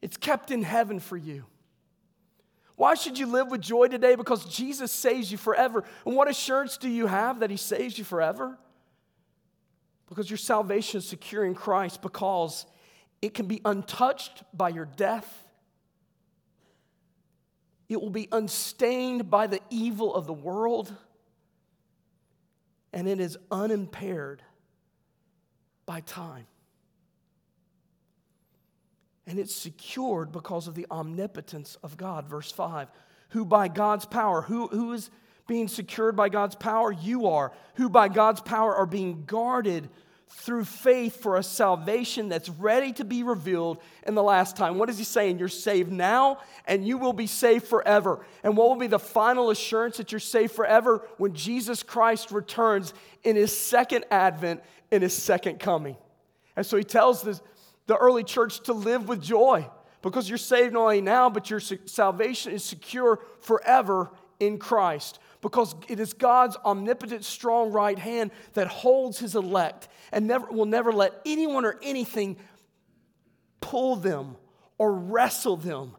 It's 0.01 0.17
kept 0.17 0.51
in 0.51 0.61
heaven 0.61 0.99
for 0.99 1.17
you. 1.17 1.45
Why 2.75 2.93
should 2.93 3.17
you 3.17 3.25
live 3.25 3.49
with 3.49 3.61
joy 3.61 3.87
today? 3.87 4.15
Because 4.15 4.45
Jesus 4.45 4.91
saves 4.91 5.31
you 5.31 5.37
forever. 5.37 5.83
And 6.05 6.15
what 6.15 6.29
assurance 6.29 6.77
do 6.77 6.89
you 6.89 7.07
have 7.07 7.39
that 7.39 7.49
He 7.49 7.57
saves 7.57 7.97
you 7.97 8.03
forever? 8.03 8.57
Because 10.07 10.29
your 10.29 10.37
salvation 10.37 10.99
is 10.99 11.07
secure 11.07 11.45
in 11.45 11.55
Christ, 11.55 12.01
because 12.01 12.65
it 13.21 13.33
can 13.33 13.47
be 13.47 13.61
untouched 13.65 14.43
by 14.53 14.69
your 14.69 14.85
death. 14.85 15.47
It 17.89 18.01
will 18.01 18.09
be 18.09 18.27
unstained 18.31 19.29
by 19.29 19.47
the 19.47 19.59
evil 19.69 20.13
of 20.13 20.27
the 20.27 20.33
world 20.33 20.93
and 22.95 23.09
it 23.09 23.19
is 23.19 23.37
unimpaired 23.51 24.41
by 25.85 25.99
time. 25.99 26.47
And 29.27 29.37
it's 29.37 29.53
secured 29.53 30.31
because 30.31 30.67
of 30.67 30.75
the 30.75 30.87
omnipotence 30.89 31.77
of 31.83 31.97
God. 31.97 32.27
Verse 32.27 32.51
5 32.51 32.87
Who 33.29 33.43
by 33.43 33.67
God's 33.67 34.05
power, 34.05 34.43
who, 34.43 34.67
who 34.67 34.93
is 34.93 35.11
being 35.47 35.67
secured 35.67 36.15
by 36.15 36.29
God's 36.29 36.55
power? 36.55 36.91
You 36.91 37.27
are. 37.27 37.51
Who 37.75 37.89
by 37.89 38.07
God's 38.07 38.41
power 38.41 38.75
are 38.75 38.85
being 38.85 39.25
guarded 39.25 39.89
through 40.27 40.65
faith 40.65 41.21
for 41.21 41.37
a 41.37 41.43
salvation 41.43 42.29
that's 42.29 42.49
ready 42.49 42.91
to 42.93 43.05
be 43.05 43.23
revealed 43.23 43.77
in 44.05 44.15
the 44.15 44.23
last 44.23 44.57
time. 44.57 44.77
What 44.77 44.89
is 44.89 44.97
he 44.97 45.03
saying? 45.03 45.39
You're 45.39 45.47
saved 45.47 45.91
now 45.91 46.39
and 46.67 46.85
you 46.85 46.97
will 46.97 47.13
be 47.13 47.27
saved 47.27 47.65
forever. 47.65 48.25
And 48.43 48.57
what 48.57 48.67
will 48.67 48.75
be 48.75 48.87
the 48.87 48.99
final 48.99 49.49
assurance 49.49 49.97
that 49.97 50.11
you're 50.11 50.19
saved 50.19 50.53
forever? 50.53 51.07
When 51.17 51.33
Jesus 51.33 51.83
Christ 51.83 52.31
returns 52.31 52.93
in 53.23 53.35
his 53.35 53.57
second 53.57 54.05
advent, 54.11 54.61
in 54.91 55.01
his 55.01 55.15
second 55.15 55.59
coming. 55.59 55.95
And 56.55 56.65
so 56.65 56.75
he 56.77 56.83
tells 56.83 57.21
the, 57.21 57.39
the 57.87 57.95
early 57.95 58.23
church 58.23 58.61
to 58.63 58.73
live 58.73 59.07
with 59.07 59.21
joy 59.21 59.69
because 60.01 60.27
you're 60.27 60.37
saved 60.37 60.73
not 60.73 60.81
only 60.81 61.01
now, 61.01 61.29
but 61.29 61.49
your 61.49 61.59
salvation 61.59 62.51
is 62.51 62.63
secure 62.63 63.19
forever 63.41 64.11
in 64.39 64.57
Christ 64.57 65.19
because 65.45 65.75
it 65.87 65.99
is 65.99 66.13
God's 66.13 66.57
omnipotent, 66.65 67.23
strong 67.23 67.71
right 67.71 67.99
hand 67.99 68.31
that 68.53 68.65
holds 68.65 69.19
his 69.19 69.35
elect 69.35 69.87
and 70.11 70.25
never, 70.25 70.47
will 70.47 70.65
never 70.65 70.91
let 70.91 71.21
anyone 71.23 71.65
or 71.65 71.77
anything 71.83 72.37
pull 73.61 73.95
them 73.95 74.37
or 74.79 74.91
wrestle 74.91 75.55
them 75.55 75.91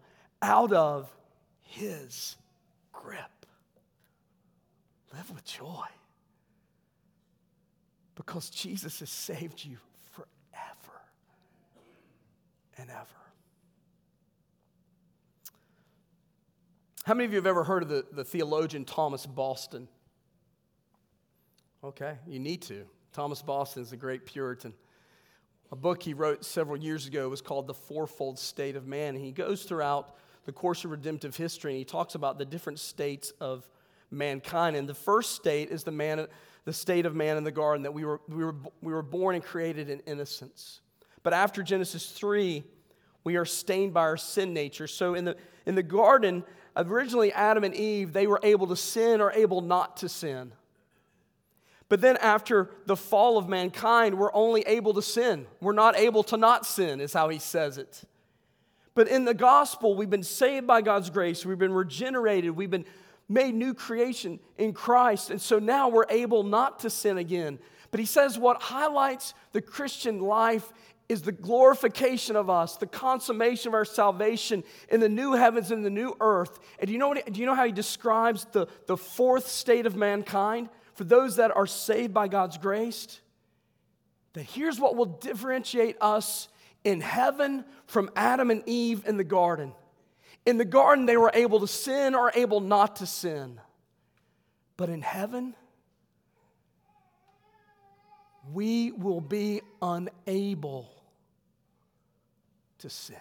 out 0.42 0.72
of 0.72 1.08
his 1.62 2.34
grip. 2.92 3.46
Live 5.14 5.30
with 5.30 5.44
joy 5.44 5.86
because 8.16 8.50
Jesus 8.50 8.98
has 8.98 9.10
saved 9.10 9.64
you 9.64 9.76
forever 10.10 11.00
and 12.78 12.90
ever. 12.90 13.15
How 17.06 17.14
many 17.14 17.26
of 17.26 17.30
you 17.30 17.36
have 17.36 17.46
ever 17.46 17.62
heard 17.62 17.84
of 17.84 17.88
the, 17.88 18.04
the 18.10 18.24
theologian 18.24 18.84
Thomas 18.84 19.26
Boston? 19.26 19.86
Okay, 21.84 22.18
you 22.26 22.40
need 22.40 22.62
to. 22.62 22.84
Thomas 23.12 23.42
Boston 23.42 23.84
is 23.84 23.92
a 23.92 23.96
great 23.96 24.26
Puritan. 24.26 24.74
A 25.70 25.76
book 25.76 26.02
he 26.02 26.14
wrote 26.14 26.44
several 26.44 26.76
years 26.76 27.06
ago 27.06 27.28
was 27.28 27.40
called 27.40 27.68
The 27.68 27.74
Fourfold 27.74 28.40
State 28.40 28.74
of 28.74 28.88
Man. 28.88 29.14
He 29.14 29.30
goes 29.30 29.62
throughout 29.62 30.16
the 30.46 30.52
course 30.52 30.84
of 30.84 30.90
redemptive 30.90 31.36
history 31.36 31.70
and 31.70 31.78
he 31.78 31.84
talks 31.84 32.16
about 32.16 32.38
the 32.38 32.44
different 32.44 32.80
states 32.80 33.32
of 33.40 33.68
mankind. 34.10 34.74
And 34.74 34.88
the 34.88 34.94
first 34.94 35.36
state 35.36 35.70
is 35.70 35.84
the, 35.84 35.92
man, 35.92 36.26
the 36.64 36.72
state 36.72 37.06
of 37.06 37.14
man 37.14 37.36
in 37.36 37.44
the 37.44 37.52
garden, 37.52 37.84
that 37.84 37.94
we 37.94 38.04
were, 38.04 38.20
we, 38.26 38.44
were, 38.44 38.56
we 38.82 38.92
were 38.92 39.02
born 39.02 39.36
and 39.36 39.44
created 39.44 39.90
in 39.90 40.00
innocence. 40.08 40.80
But 41.22 41.34
after 41.34 41.62
Genesis 41.62 42.10
3, 42.10 42.64
we 43.22 43.36
are 43.36 43.44
stained 43.44 43.94
by 43.94 44.00
our 44.00 44.16
sin 44.16 44.52
nature. 44.52 44.88
So 44.88 45.14
in 45.14 45.24
the, 45.24 45.36
in 45.66 45.76
the 45.76 45.84
garden, 45.84 46.42
originally 46.76 47.32
Adam 47.32 47.64
and 47.64 47.74
Eve, 47.74 48.12
they 48.12 48.26
were 48.26 48.40
able 48.42 48.66
to 48.66 48.76
sin 48.76 49.20
or 49.20 49.32
able 49.32 49.60
not 49.60 49.96
to 49.98 50.08
sin. 50.08 50.52
But 51.88 52.00
then 52.00 52.16
after 52.16 52.70
the 52.86 52.96
fall 52.96 53.38
of 53.38 53.48
mankind, 53.48 54.18
we're 54.18 54.34
only 54.34 54.62
able 54.62 54.92
to 54.94 55.02
sin. 55.02 55.46
We're 55.60 55.72
not 55.72 55.96
able 55.96 56.22
to 56.24 56.36
not 56.36 56.66
sin, 56.66 57.00
is 57.00 57.12
how 57.12 57.28
he 57.28 57.38
says 57.38 57.78
it. 57.78 58.02
But 58.94 59.08
in 59.08 59.24
the 59.24 59.34
gospel, 59.34 59.94
we've 59.94 60.10
been 60.10 60.22
saved 60.22 60.66
by 60.66 60.82
God's 60.82 61.10
grace, 61.10 61.46
we've 61.46 61.58
been 61.58 61.72
regenerated, 61.72 62.50
we've 62.50 62.70
been 62.70 62.86
made 63.28 63.54
new 63.54 63.74
creation 63.74 64.40
in 64.58 64.72
Christ. 64.72 65.30
And 65.30 65.40
so 65.40 65.58
now 65.58 65.88
we're 65.88 66.06
able 66.08 66.42
not 66.42 66.80
to 66.80 66.90
sin 66.90 67.18
again. 67.18 67.58
But 67.90 68.00
he 68.00 68.06
says 68.06 68.38
what 68.38 68.62
highlights 68.62 69.34
the 69.52 69.62
Christian 69.62 70.20
life 70.20 70.72
is 71.08 71.22
the 71.22 71.32
glorification 71.32 72.34
of 72.34 72.50
us, 72.50 72.76
the 72.76 72.86
consummation 72.86 73.68
of 73.68 73.74
our 73.74 73.84
salvation 73.84 74.64
in 74.88 75.00
the 75.00 75.08
new 75.08 75.32
heavens 75.32 75.70
and 75.70 75.84
the 75.84 75.90
new 75.90 76.16
earth. 76.20 76.58
And 76.78 76.88
do 76.88 76.92
you 76.92 76.98
know, 76.98 77.08
what, 77.08 77.32
do 77.32 77.40
you 77.40 77.46
know 77.46 77.54
how 77.54 77.66
he 77.66 77.72
describes 77.72 78.46
the, 78.52 78.66
the 78.86 78.96
fourth 78.96 79.46
state 79.46 79.86
of 79.86 79.94
mankind 79.94 80.68
for 80.94 81.04
those 81.04 81.36
that 81.36 81.56
are 81.56 81.66
saved 81.66 82.12
by 82.12 82.28
God's 82.28 82.58
grace? 82.58 83.20
That 84.32 84.42
here's 84.42 84.80
what 84.80 84.96
will 84.96 85.06
differentiate 85.06 85.96
us 86.00 86.48
in 86.82 87.00
heaven 87.00 87.64
from 87.86 88.10
Adam 88.16 88.50
and 88.50 88.62
Eve 88.66 89.04
in 89.06 89.16
the 89.16 89.24
garden. 89.24 89.72
In 90.44 90.58
the 90.58 90.64
garden, 90.64 91.06
they 91.06 91.16
were 91.16 91.32
able 91.34 91.60
to 91.60 91.68
sin 91.68 92.14
or 92.14 92.32
able 92.34 92.60
not 92.60 92.96
to 92.96 93.06
sin. 93.06 93.60
But 94.76 94.88
in 94.88 95.02
heaven, 95.02 95.54
we 98.52 98.92
will 98.92 99.20
be 99.20 99.62
unable 99.80 100.95
to 102.80 102.90
sin. 102.90 103.16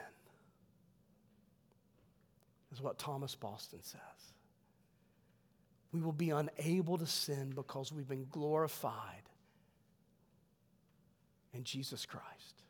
Is 2.73 2.81
what 2.81 2.97
Thomas 2.97 3.35
Boston 3.35 3.79
says. 3.81 3.99
We 5.91 6.01
will 6.01 6.11
be 6.11 6.31
unable 6.31 6.97
to 6.97 7.07
sin 7.07 7.53
because 7.55 7.93
we've 7.93 8.07
been 8.07 8.27
glorified 8.29 9.23
in 11.53 11.63
Jesus 11.63 12.05
Christ. 12.05 12.63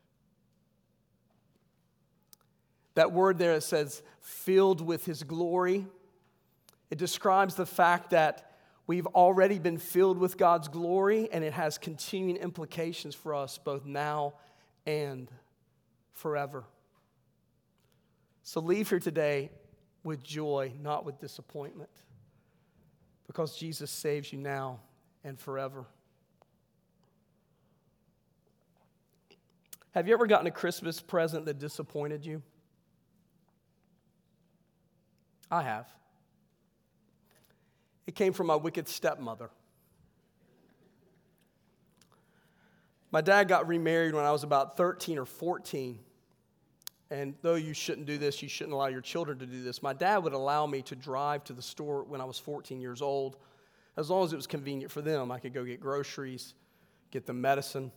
That 2.93 3.12
word 3.12 3.39
there 3.39 3.56
that 3.56 3.62
says 3.62 4.04
filled 4.21 4.80
with 4.80 5.06
his 5.06 5.24
glory, 5.24 5.88
it 6.91 6.98
describes 6.98 7.56
the 7.56 7.65
fact 7.65 8.12
that 8.12 8.52
we've 8.88 9.08
already 9.08 9.60
been 9.60 9.80
filled 9.80 10.17
with 10.17 10.38
God's 10.38 10.67
glory 10.67 11.28
and 11.32 11.43
it 11.43 11.54
has 11.54 11.78
continuing 11.78 12.38
implications 12.38 13.15
for 13.15 13.34
us 13.34 13.58
both 13.58 13.86
now 13.86 14.36
and 14.86 15.30
forever. 16.13 16.63
So 18.48 18.62
leave 18.62 18.92
here 18.92 19.00
today 19.00 19.50
with 20.04 20.22
joy, 20.22 20.72
not 20.80 21.04
with 21.04 21.20
disappointment, 21.20 21.90
because 23.26 23.58
Jesus 23.58 23.90
saves 23.90 24.32
you 24.32 24.38
now 24.38 24.82
and 25.24 25.40
forever. 25.40 25.88
Have 29.96 30.08
you 30.08 30.14
ever 30.14 30.28
gotten 30.28 30.46
a 30.46 30.52
Christmas 30.52 31.02
present 31.02 31.46
that 31.46 31.58
disappointed 31.58 32.24
you? 32.24 32.44
I 35.50 35.64
have. 35.64 35.88
It 38.06 38.14
came 38.14 38.32
from 38.32 38.46
my 38.46 38.56
wicked 38.56 38.88
stepmother. 38.88 39.50
My 43.10 43.22
dad 43.22 43.48
got 43.48 43.68
remarried 43.68 44.14
when 44.14 44.24
I 44.24 44.32
was 44.32 44.44
about 44.44 44.78
13 44.78 45.18
or 45.18 45.26
14. 45.26 45.98
And 47.12 47.36
though 47.41 47.56
you 47.56 47.74
shouldn't 47.74 48.08
do 48.08 48.18
this, 48.18 48.41
you 48.41 48.50
shouldn't 48.50 48.74
allow 48.74 48.88
your 48.88 49.02
children 49.02 49.38
to 49.39 49.46
do 49.46 49.62
this. 49.62 49.84
My 49.84 49.94
dad 49.94 50.20
would 50.24 50.34
allow 50.34 50.65
me 50.65 50.82
to 50.84 50.96
drive 50.96 51.44
to 51.46 51.54
the 51.54 51.62
store 51.62 52.04
when 52.04 52.20
I 52.20 52.26
was 52.26 52.39
14 52.39 52.82
years 52.82 53.02
old, 53.02 53.38
as 53.96 54.10
long 54.10 54.26
as 54.26 54.34
it 54.34 54.36
was 54.36 54.48
convenient 54.48 54.91
for 54.91 55.02
them. 55.02 55.32
I 55.32 55.39
could 55.39 55.54
go 55.54 55.63
get 55.63 55.80
groceries, 55.80 56.56
get 57.12 57.26
the 57.26 57.34
medicine. 57.34 57.91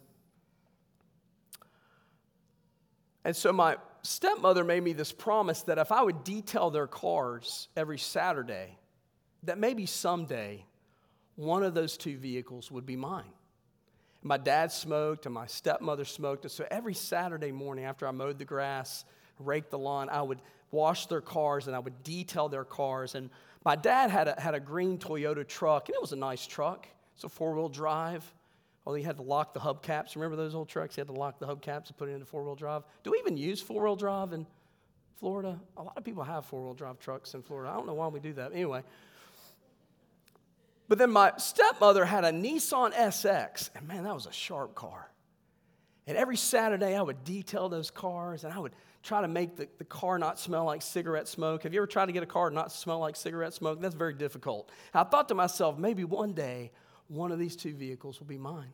And 3.24 3.34
so 3.34 3.52
my 3.52 3.76
stepmother 4.02 4.62
made 4.62 4.82
me 4.82 4.92
this 4.92 5.12
promise 5.12 5.62
that 5.62 5.78
if 5.78 5.90
I 5.90 6.02
would 6.02 6.22
detail 6.24 6.70
their 6.70 6.86
cars 6.86 7.68
every 7.76 7.98
Saturday, 7.98 8.78
that 9.44 9.58
maybe 9.58 9.86
someday 9.86 10.64
one 11.36 11.62
of 11.62 11.72
those 11.72 11.96
two 11.96 12.16
vehicles 12.18 12.70
would 12.70 12.84
be 12.84 12.96
mine. 12.96 13.32
My 14.28 14.36
dad 14.36 14.70
smoked 14.70 15.24
and 15.24 15.34
my 15.34 15.46
stepmother 15.46 16.04
smoked. 16.04 16.44
And 16.44 16.52
so 16.52 16.66
every 16.70 16.92
Saturday 16.92 17.50
morning 17.50 17.86
after 17.86 18.06
I 18.06 18.10
mowed 18.10 18.38
the 18.38 18.44
grass, 18.44 19.06
raked 19.38 19.70
the 19.70 19.78
lawn, 19.78 20.10
I 20.10 20.20
would 20.20 20.42
wash 20.70 21.06
their 21.06 21.22
cars 21.22 21.66
and 21.66 21.74
I 21.74 21.78
would 21.78 22.02
detail 22.02 22.50
their 22.50 22.64
cars. 22.64 23.14
And 23.14 23.30
my 23.64 23.74
dad 23.74 24.10
had 24.10 24.28
a, 24.28 24.38
had 24.38 24.54
a 24.54 24.60
green 24.60 24.98
Toyota 24.98 25.48
truck, 25.48 25.88
and 25.88 25.94
it 25.94 26.00
was 26.02 26.12
a 26.12 26.16
nice 26.16 26.46
truck. 26.46 26.86
It's 27.14 27.24
a 27.24 27.30
four 27.30 27.54
wheel 27.54 27.70
drive. 27.70 28.22
Well, 28.84 28.94
he 28.94 29.02
had 29.02 29.16
to 29.16 29.22
lock 29.22 29.54
the 29.54 29.60
hubcaps. 29.60 30.14
Remember 30.14 30.36
those 30.36 30.54
old 30.54 30.68
trucks? 30.68 30.94
He 30.94 31.00
had 31.00 31.08
to 31.08 31.14
lock 31.14 31.38
the 31.38 31.46
hubcaps 31.46 31.86
and 31.86 31.96
put 31.96 32.10
it 32.10 32.12
into 32.12 32.26
four 32.26 32.44
wheel 32.44 32.54
drive. 32.54 32.82
Do 33.04 33.12
we 33.12 33.18
even 33.20 33.38
use 33.38 33.62
four 33.62 33.84
wheel 33.84 33.96
drive 33.96 34.34
in 34.34 34.46
Florida? 35.18 35.58
A 35.78 35.82
lot 35.82 35.96
of 35.96 36.04
people 36.04 36.22
have 36.22 36.44
four 36.44 36.62
wheel 36.62 36.74
drive 36.74 36.98
trucks 36.98 37.32
in 37.32 37.40
Florida. 37.40 37.70
I 37.70 37.76
don't 37.76 37.86
know 37.86 37.94
why 37.94 38.08
we 38.08 38.20
do 38.20 38.34
that. 38.34 38.52
Anyway, 38.52 38.82
but 40.88 40.98
then 40.98 41.10
my 41.10 41.32
stepmother 41.36 42.04
had 42.04 42.24
a 42.24 42.32
Nissan 42.32 42.94
SX, 42.94 43.70
and 43.74 43.86
man, 43.86 44.04
that 44.04 44.14
was 44.14 44.26
a 44.26 44.32
sharp 44.32 44.74
car. 44.74 45.10
And 46.08 46.16
every 46.16 46.38
Saturday, 46.38 46.96
I 46.96 47.02
would 47.02 47.22
detail 47.22 47.68
those 47.68 47.90
cars 47.90 48.42
and 48.42 48.52
I 48.52 48.58
would 48.58 48.72
try 49.02 49.20
to 49.20 49.28
make 49.28 49.56
the, 49.56 49.68
the 49.76 49.84
car 49.84 50.18
not 50.18 50.38
smell 50.38 50.64
like 50.64 50.80
cigarette 50.80 51.28
smoke. 51.28 51.64
Have 51.64 51.74
you 51.74 51.80
ever 51.80 51.86
tried 51.86 52.06
to 52.06 52.12
get 52.12 52.22
a 52.22 52.26
car 52.26 52.50
not 52.50 52.72
smell 52.72 52.98
like 52.98 53.14
cigarette 53.14 53.52
smoke? 53.52 53.78
That's 53.82 53.94
very 53.94 54.14
difficult. 54.14 54.70
I 54.94 55.04
thought 55.04 55.28
to 55.28 55.34
myself, 55.34 55.76
maybe 55.76 56.04
one 56.04 56.32
day 56.32 56.72
one 57.08 57.30
of 57.30 57.38
these 57.38 57.56
two 57.56 57.74
vehicles 57.74 58.20
will 58.20 58.26
be 58.26 58.38
mine. 58.38 58.72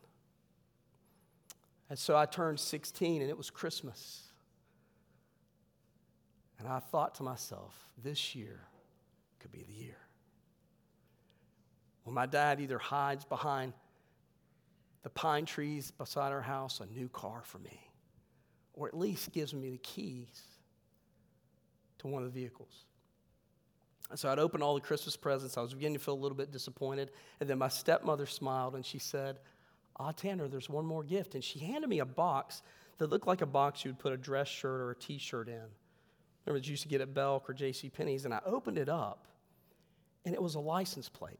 And 1.89 1.99
so 1.99 2.15
I 2.15 2.25
turned 2.25 2.57
16 2.57 3.21
and 3.21 3.29
it 3.29 3.37
was 3.37 3.49
Christmas. 3.49 4.23
And 6.57 6.69
I 6.69 6.79
thought 6.79 7.15
to 7.15 7.23
myself, 7.23 7.75
this 8.01 8.33
year 8.33 8.61
could 9.39 9.51
be 9.51 9.63
the 9.63 9.73
year. 9.73 9.97
When 12.05 12.13
my 12.13 12.27
dad 12.27 12.61
either 12.61 12.77
hides 12.77 13.25
behind 13.25 13.73
the 15.03 15.09
pine 15.09 15.45
trees 15.45 15.91
beside 15.91 16.31
our 16.31 16.41
house, 16.41 16.79
a 16.79 16.85
new 16.85 17.09
car 17.09 17.41
for 17.43 17.59
me, 17.59 17.79
or 18.73 18.87
at 18.87 18.97
least 18.97 19.31
gives 19.33 19.53
me 19.53 19.71
the 19.71 19.77
keys 19.79 20.41
to 21.97 22.07
one 22.07 22.23
of 22.23 22.33
the 22.33 22.39
vehicles. 22.39 22.85
And 24.11 24.19
so 24.19 24.29
I'd 24.29 24.37
open 24.37 24.61
all 24.61 24.75
the 24.75 24.81
Christmas 24.81 25.17
presents. 25.17 25.57
I 25.57 25.61
was 25.61 25.73
beginning 25.73 25.97
to 25.97 26.03
feel 26.03 26.13
a 26.13 26.21
little 26.21 26.37
bit 26.37 26.51
disappointed. 26.51 27.09
And 27.39 27.49
then 27.49 27.57
my 27.57 27.69
stepmother 27.69 28.27
smiled 28.27 28.75
and 28.75 28.85
she 28.85 28.99
said, 28.99 29.39
Ah, 29.97 30.11
Tanner, 30.11 30.47
there's 30.47 30.69
one 30.69 30.85
more 30.85 31.03
gift. 31.03 31.33
And 31.33 31.43
she 31.43 31.57
handed 31.57 31.89
me 31.89 31.99
a 31.99 32.05
box 32.05 32.61
that 32.99 33.09
looked 33.09 33.25
like 33.25 33.41
a 33.41 33.47
box 33.47 33.83
you 33.83 33.89
would 33.89 33.99
put 33.99 34.13
a 34.13 34.17
dress 34.17 34.47
shirt 34.47 34.79
or 34.79 34.91
a 34.91 34.95
t 34.95 35.17
shirt 35.17 35.47
in. 35.47 35.63
Remember, 36.45 36.63
you 36.63 36.71
used 36.71 36.83
to 36.83 36.89
get 36.89 37.01
at 37.01 37.15
Belk 37.15 37.49
or 37.49 37.53
J.C. 37.53 37.89
Penney's. 37.89 38.25
And 38.25 38.33
I 38.33 38.41
opened 38.45 38.77
it 38.77 38.89
up, 38.89 39.25
and 40.23 40.35
it 40.35 40.41
was 40.41 40.53
a 40.53 40.59
license 40.59 41.09
plate. 41.09 41.39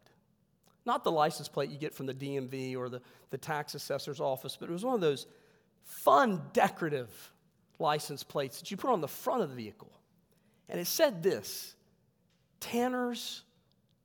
Not 0.85 1.03
the 1.03 1.11
license 1.11 1.47
plate 1.47 1.69
you 1.69 1.77
get 1.77 1.93
from 1.93 2.05
the 2.05 2.13
DMV 2.13 2.77
or 2.77 2.89
the, 2.89 3.01
the 3.31 3.37
tax 3.37 3.73
assessor's 3.73 4.19
office, 4.19 4.55
but 4.59 4.69
it 4.69 4.71
was 4.71 4.85
one 4.85 4.93
of 4.93 5.01
those 5.01 5.25
fun, 5.83 6.41
decorative 6.53 7.09
license 7.79 8.23
plates 8.23 8.59
that 8.59 8.71
you 8.71 8.77
put 8.77 8.91
on 8.91 9.01
the 9.01 9.07
front 9.07 9.41
of 9.41 9.49
the 9.49 9.55
vehicle. 9.55 9.91
And 10.69 10.79
it 10.79 10.87
said 10.87 11.23
this 11.23 11.75
Tanner's 12.59 13.43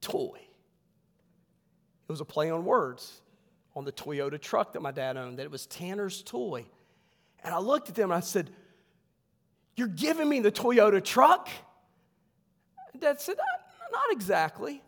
Toy. 0.00 0.38
It 0.38 2.12
was 2.12 2.20
a 2.20 2.24
play 2.24 2.50
on 2.50 2.64
words 2.64 3.20
on 3.76 3.84
the 3.84 3.92
Toyota 3.92 4.40
truck 4.40 4.72
that 4.72 4.80
my 4.80 4.90
dad 4.90 5.16
owned, 5.16 5.38
that 5.38 5.44
it 5.44 5.50
was 5.50 5.66
Tanner's 5.66 6.22
Toy. 6.22 6.66
And 7.44 7.54
I 7.54 7.58
looked 7.58 7.88
at 7.88 7.94
them 7.94 8.10
and 8.10 8.16
I 8.16 8.20
said, 8.20 8.50
You're 9.76 9.88
giving 9.88 10.28
me 10.28 10.40
the 10.40 10.52
Toyota 10.52 11.02
truck? 11.02 11.48
Dad 12.98 13.20
said, 13.20 13.36
uh, 13.38 13.90
Not 13.92 14.10
exactly. 14.10 14.82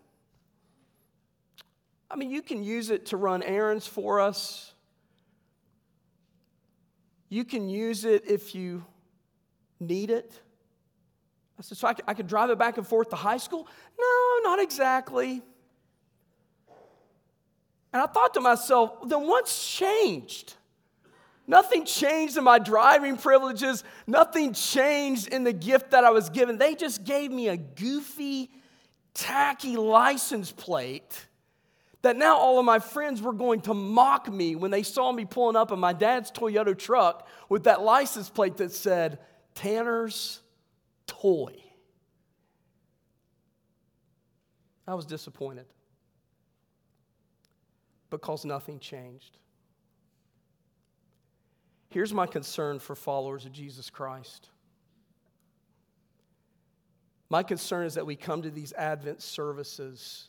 I 2.12 2.16
mean, 2.16 2.30
you 2.30 2.42
can 2.42 2.62
use 2.62 2.90
it 2.90 3.06
to 3.06 3.16
run 3.16 3.42
errands 3.42 3.86
for 3.86 4.20
us. 4.20 4.74
You 7.30 7.46
can 7.46 7.70
use 7.70 8.04
it 8.04 8.28
if 8.28 8.54
you 8.54 8.84
need 9.80 10.10
it. 10.10 10.38
I 11.58 11.62
said, 11.62 11.78
So 11.78 11.88
I 11.88 11.94
could, 11.94 12.04
I 12.06 12.12
could 12.12 12.26
drive 12.26 12.50
it 12.50 12.58
back 12.58 12.76
and 12.76 12.86
forth 12.86 13.08
to 13.10 13.16
high 13.16 13.38
school? 13.38 13.66
No, 13.98 14.50
not 14.50 14.60
exactly. 14.60 15.40
And 17.94 18.02
I 18.02 18.06
thought 18.06 18.34
to 18.34 18.40
myself, 18.40 19.08
then 19.08 19.26
what's 19.26 19.74
changed? 19.74 20.54
Nothing 21.46 21.86
changed 21.86 22.36
in 22.36 22.44
my 22.44 22.58
driving 22.58 23.16
privileges. 23.16 23.84
Nothing 24.06 24.52
changed 24.52 25.28
in 25.28 25.44
the 25.44 25.52
gift 25.52 25.92
that 25.92 26.04
I 26.04 26.10
was 26.10 26.28
given. 26.28 26.58
They 26.58 26.74
just 26.74 27.04
gave 27.04 27.30
me 27.30 27.48
a 27.48 27.56
goofy, 27.56 28.50
tacky 29.14 29.76
license 29.76 30.52
plate 30.52 31.26
that 32.02 32.16
now 32.16 32.36
all 32.36 32.58
of 32.58 32.64
my 32.64 32.80
friends 32.80 33.22
were 33.22 33.32
going 33.32 33.60
to 33.62 33.74
mock 33.74 34.30
me 34.30 34.56
when 34.56 34.70
they 34.70 34.82
saw 34.82 35.12
me 35.12 35.24
pulling 35.24 35.56
up 35.56 35.70
in 35.70 35.78
my 35.78 35.92
dad's 35.92 36.30
Toyota 36.30 36.76
truck 36.76 37.28
with 37.48 37.64
that 37.64 37.82
license 37.82 38.28
plate 38.28 38.56
that 38.56 38.72
said, 38.72 39.20
Tanner's 39.54 40.40
Toy. 41.06 41.54
I 44.86 44.94
was 44.94 45.06
disappointed 45.06 45.66
because 48.10 48.44
nothing 48.44 48.80
changed. 48.80 49.38
Here's 51.88 52.12
my 52.12 52.26
concern 52.26 52.80
for 52.80 52.96
followers 52.96 53.46
of 53.46 53.52
Jesus 53.52 53.90
Christ. 53.90 54.48
My 57.30 57.42
concern 57.42 57.86
is 57.86 57.94
that 57.94 58.04
we 58.04 58.16
come 58.16 58.42
to 58.42 58.50
these 58.50 58.72
Advent 58.72 59.22
services 59.22 60.28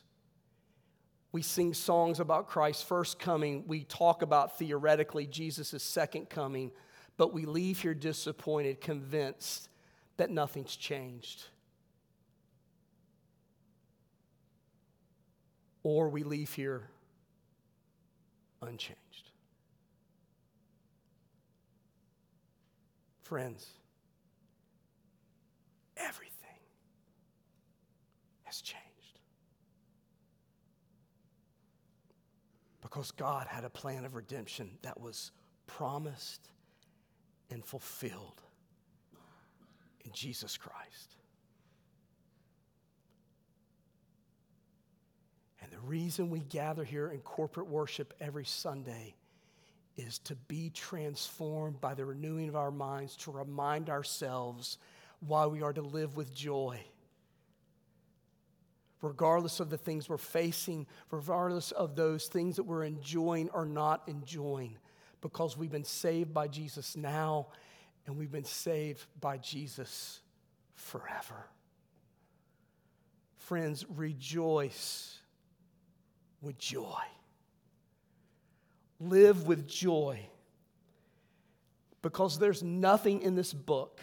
we 1.34 1.42
sing 1.42 1.74
songs 1.74 2.20
about 2.20 2.46
Christ's 2.46 2.84
first 2.84 3.18
coming. 3.18 3.64
We 3.66 3.82
talk 3.82 4.22
about 4.22 4.56
theoretically 4.56 5.26
Jesus' 5.26 5.82
second 5.82 6.30
coming, 6.30 6.70
but 7.16 7.34
we 7.34 7.44
leave 7.44 7.80
here 7.80 7.92
disappointed, 7.92 8.80
convinced 8.80 9.68
that 10.16 10.30
nothing's 10.30 10.76
changed. 10.76 11.42
Or 15.82 16.08
we 16.08 16.22
leave 16.22 16.52
here 16.54 16.88
unchanged. 18.62 19.30
Friends, 23.22 23.70
everything 25.96 26.60
has 28.44 28.60
changed. 28.60 28.93
Because 32.94 33.10
God 33.10 33.48
had 33.48 33.64
a 33.64 33.70
plan 33.70 34.04
of 34.04 34.14
redemption 34.14 34.70
that 34.82 35.00
was 35.00 35.32
promised 35.66 36.48
and 37.50 37.64
fulfilled 37.64 38.40
in 40.04 40.12
Jesus 40.12 40.56
Christ. 40.56 41.16
And 45.60 45.72
the 45.72 45.80
reason 45.80 46.30
we 46.30 46.38
gather 46.38 46.84
here 46.84 47.08
in 47.08 47.18
corporate 47.18 47.66
worship 47.66 48.14
every 48.20 48.44
Sunday 48.44 49.16
is 49.96 50.20
to 50.20 50.36
be 50.36 50.70
transformed 50.70 51.80
by 51.80 51.94
the 51.94 52.04
renewing 52.04 52.48
of 52.48 52.54
our 52.54 52.70
minds, 52.70 53.16
to 53.16 53.32
remind 53.32 53.90
ourselves 53.90 54.78
why 55.18 55.46
we 55.46 55.62
are 55.62 55.72
to 55.72 55.82
live 55.82 56.16
with 56.16 56.32
joy. 56.32 56.80
Regardless 59.04 59.60
of 59.60 59.68
the 59.68 59.76
things 59.76 60.08
we're 60.08 60.16
facing, 60.16 60.86
regardless 61.10 61.72
of 61.72 61.94
those 61.94 62.26
things 62.26 62.56
that 62.56 62.62
we're 62.62 62.84
enjoying 62.84 63.50
or 63.50 63.66
not 63.66 64.02
enjoying, 64.06 64.78
because 65.20 65.58
we've 65.58 65.70
been 65.70 65.84
saved 65.84 66.32
by 66.32 66.48
Jesus 66.48 66.96
now 66.96 67.48
and 68.06 68.16
we've 68.16 68.32
been 68.32 68.44
saved 68.44 69.04
by 69.20 69.36
Jesus 69.36 70.20
forever. 70.74 71.46
Friends, 73.36 73.84
rejoice 73.90 75.18
with 76.40 76.56
joy. 76.56 77.02
Live 79.00 79.46
with 79.46 79.68
joy. 79.68 80.18
Because 82.00 82.38
there's 82.38 82.62
nothing 82.62 83.20
in 83.20 83.34
this 83.34 83.52
book, 83.52 84.00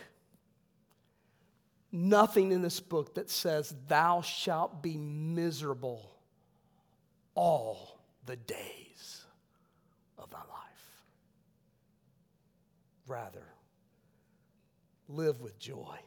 nothing 1.92 2.52
in 2.52 2.62
this 2.62 2.80
book 2.80 3.16
that 3.16 3.30
says, 3.30 3.74
Thou 3.88 4.22
shalt 4.22 4.82
be 4.82 4.98
miserable 4.98 6.12
all 7.36 8.00
the 8.26 8.36
days 8.36 9.24
of 10.18 10.30
thy 10.30 10.38
life. 10.38 11.04
Rather, 13.08 13.46
live 15.08 15.42
with 15.42 15.58
joy. 15.60 15.98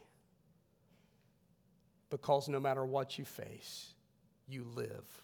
Because 2.09 2.47
no 2.47 2.59
matter 2.59 2.85
what 2.85 3.17
you 3.17 3.25
face, 3.25 3.93
you 4.47 4.65
live 4.75 5.21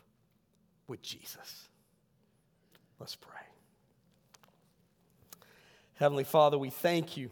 with 0.88 1.02
Jesus. 1.02 1.70
Let's 3.00 3.16
pray. 3.16 3.32
Heavenly 5.96 6.24
Father, 6.24 6.58
we 6.58 6.70
thank 6.70 7.16
you 7.16 7.32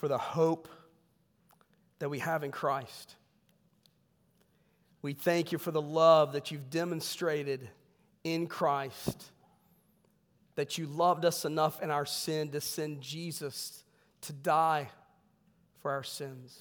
for 0.00 0.08
the 0.08 0.16
hope 0.16 0.66
that 1.98 2.08
we 2.08 2.20
have 2.20 2.42
in 2.42 2.50
Christ. 2.50 3.16
We 5.02 5.12
thank 5.12 5.52
you 5.52 5.58
for 5.58 5.70
the 5.70 5.82
love 5.82 6.32
that 6.32 6.50
you've 6.50 6.70
demonstrated 6.70 7.68
in 8.24 8.46
Christ, 8.46 9.30
that 10.54 10.78
you 10.78 10.86
loved 10.86 11.26
us 11.26 11.44
enough 11.44 11.82
in 11.82 11.90
our 11.90 12.06
sin 12.06 12.48
to 12.52 12.62
send 12.62 13.02
Jesus 13.02 13.84
to 14.22 14.32
die 14.32 14.88
for 15.80 15.90
our 15.90 16.02
sins. 16.02 16.58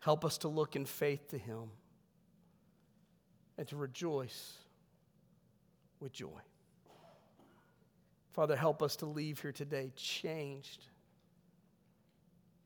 Help 0.00 0.26
us 0.26 0.36
to 0.38 0.48
look 0.48 0.76
in 0.76 0.84
faith 0.84 1.28
to 1.28 1.38
him 1.38 1.70
and 3.56 3.66
to 3.68 3.76
rejoice 3.76 4.52
with 5.98 6.12
joy. 6.12 6.40
Father, 8.32 8.54
help 8.54 8.82
us 8.82 8.96
to 8.96 9.06
leave 9.06 9.40
here 9.40 9.52
today 9.52 9.92
changed 9.96 10.89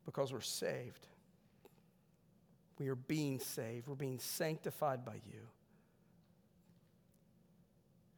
because 0.04 0.32
we're 0.32 0.40
saved. 0.40 1.06
We 2.78 2.88
are 2.88 2.96
being 2.96 3.38
saved, 3.38 3.86
we're 3.86 3.94
being 3.94 4.18
sanctified 4.18 5.04
by 5.04 5.14
you. 5.14 5.40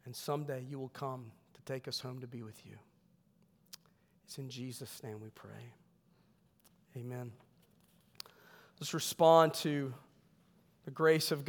And 0.05 0.14
someday 0.14 0.64
you 0.68 0.78
will 0.78 0.89
come 0.89 1.32
to 1.55 1.62
take 1.62 1.89
us 1.89 2.01
home 2.01 2.20
to 2.20 2.26
be 2.26 2.43
with 2.43 2.64
you. 2.64 2.76
It's 4.24 4.39
in 4.39 4.49
Jesus' 4.49 5.03
name 5.03 5.20
we 5.20 5.28
pray. 5.30 5.72
Amen. 6.97 7.32
Let's 8.80 8.95
respond 8.95 9.55
to 9.55 9.93
the 10.84 10.91
grace 10.91 11.30
of 11.30 11.39
God. 11.39 11.45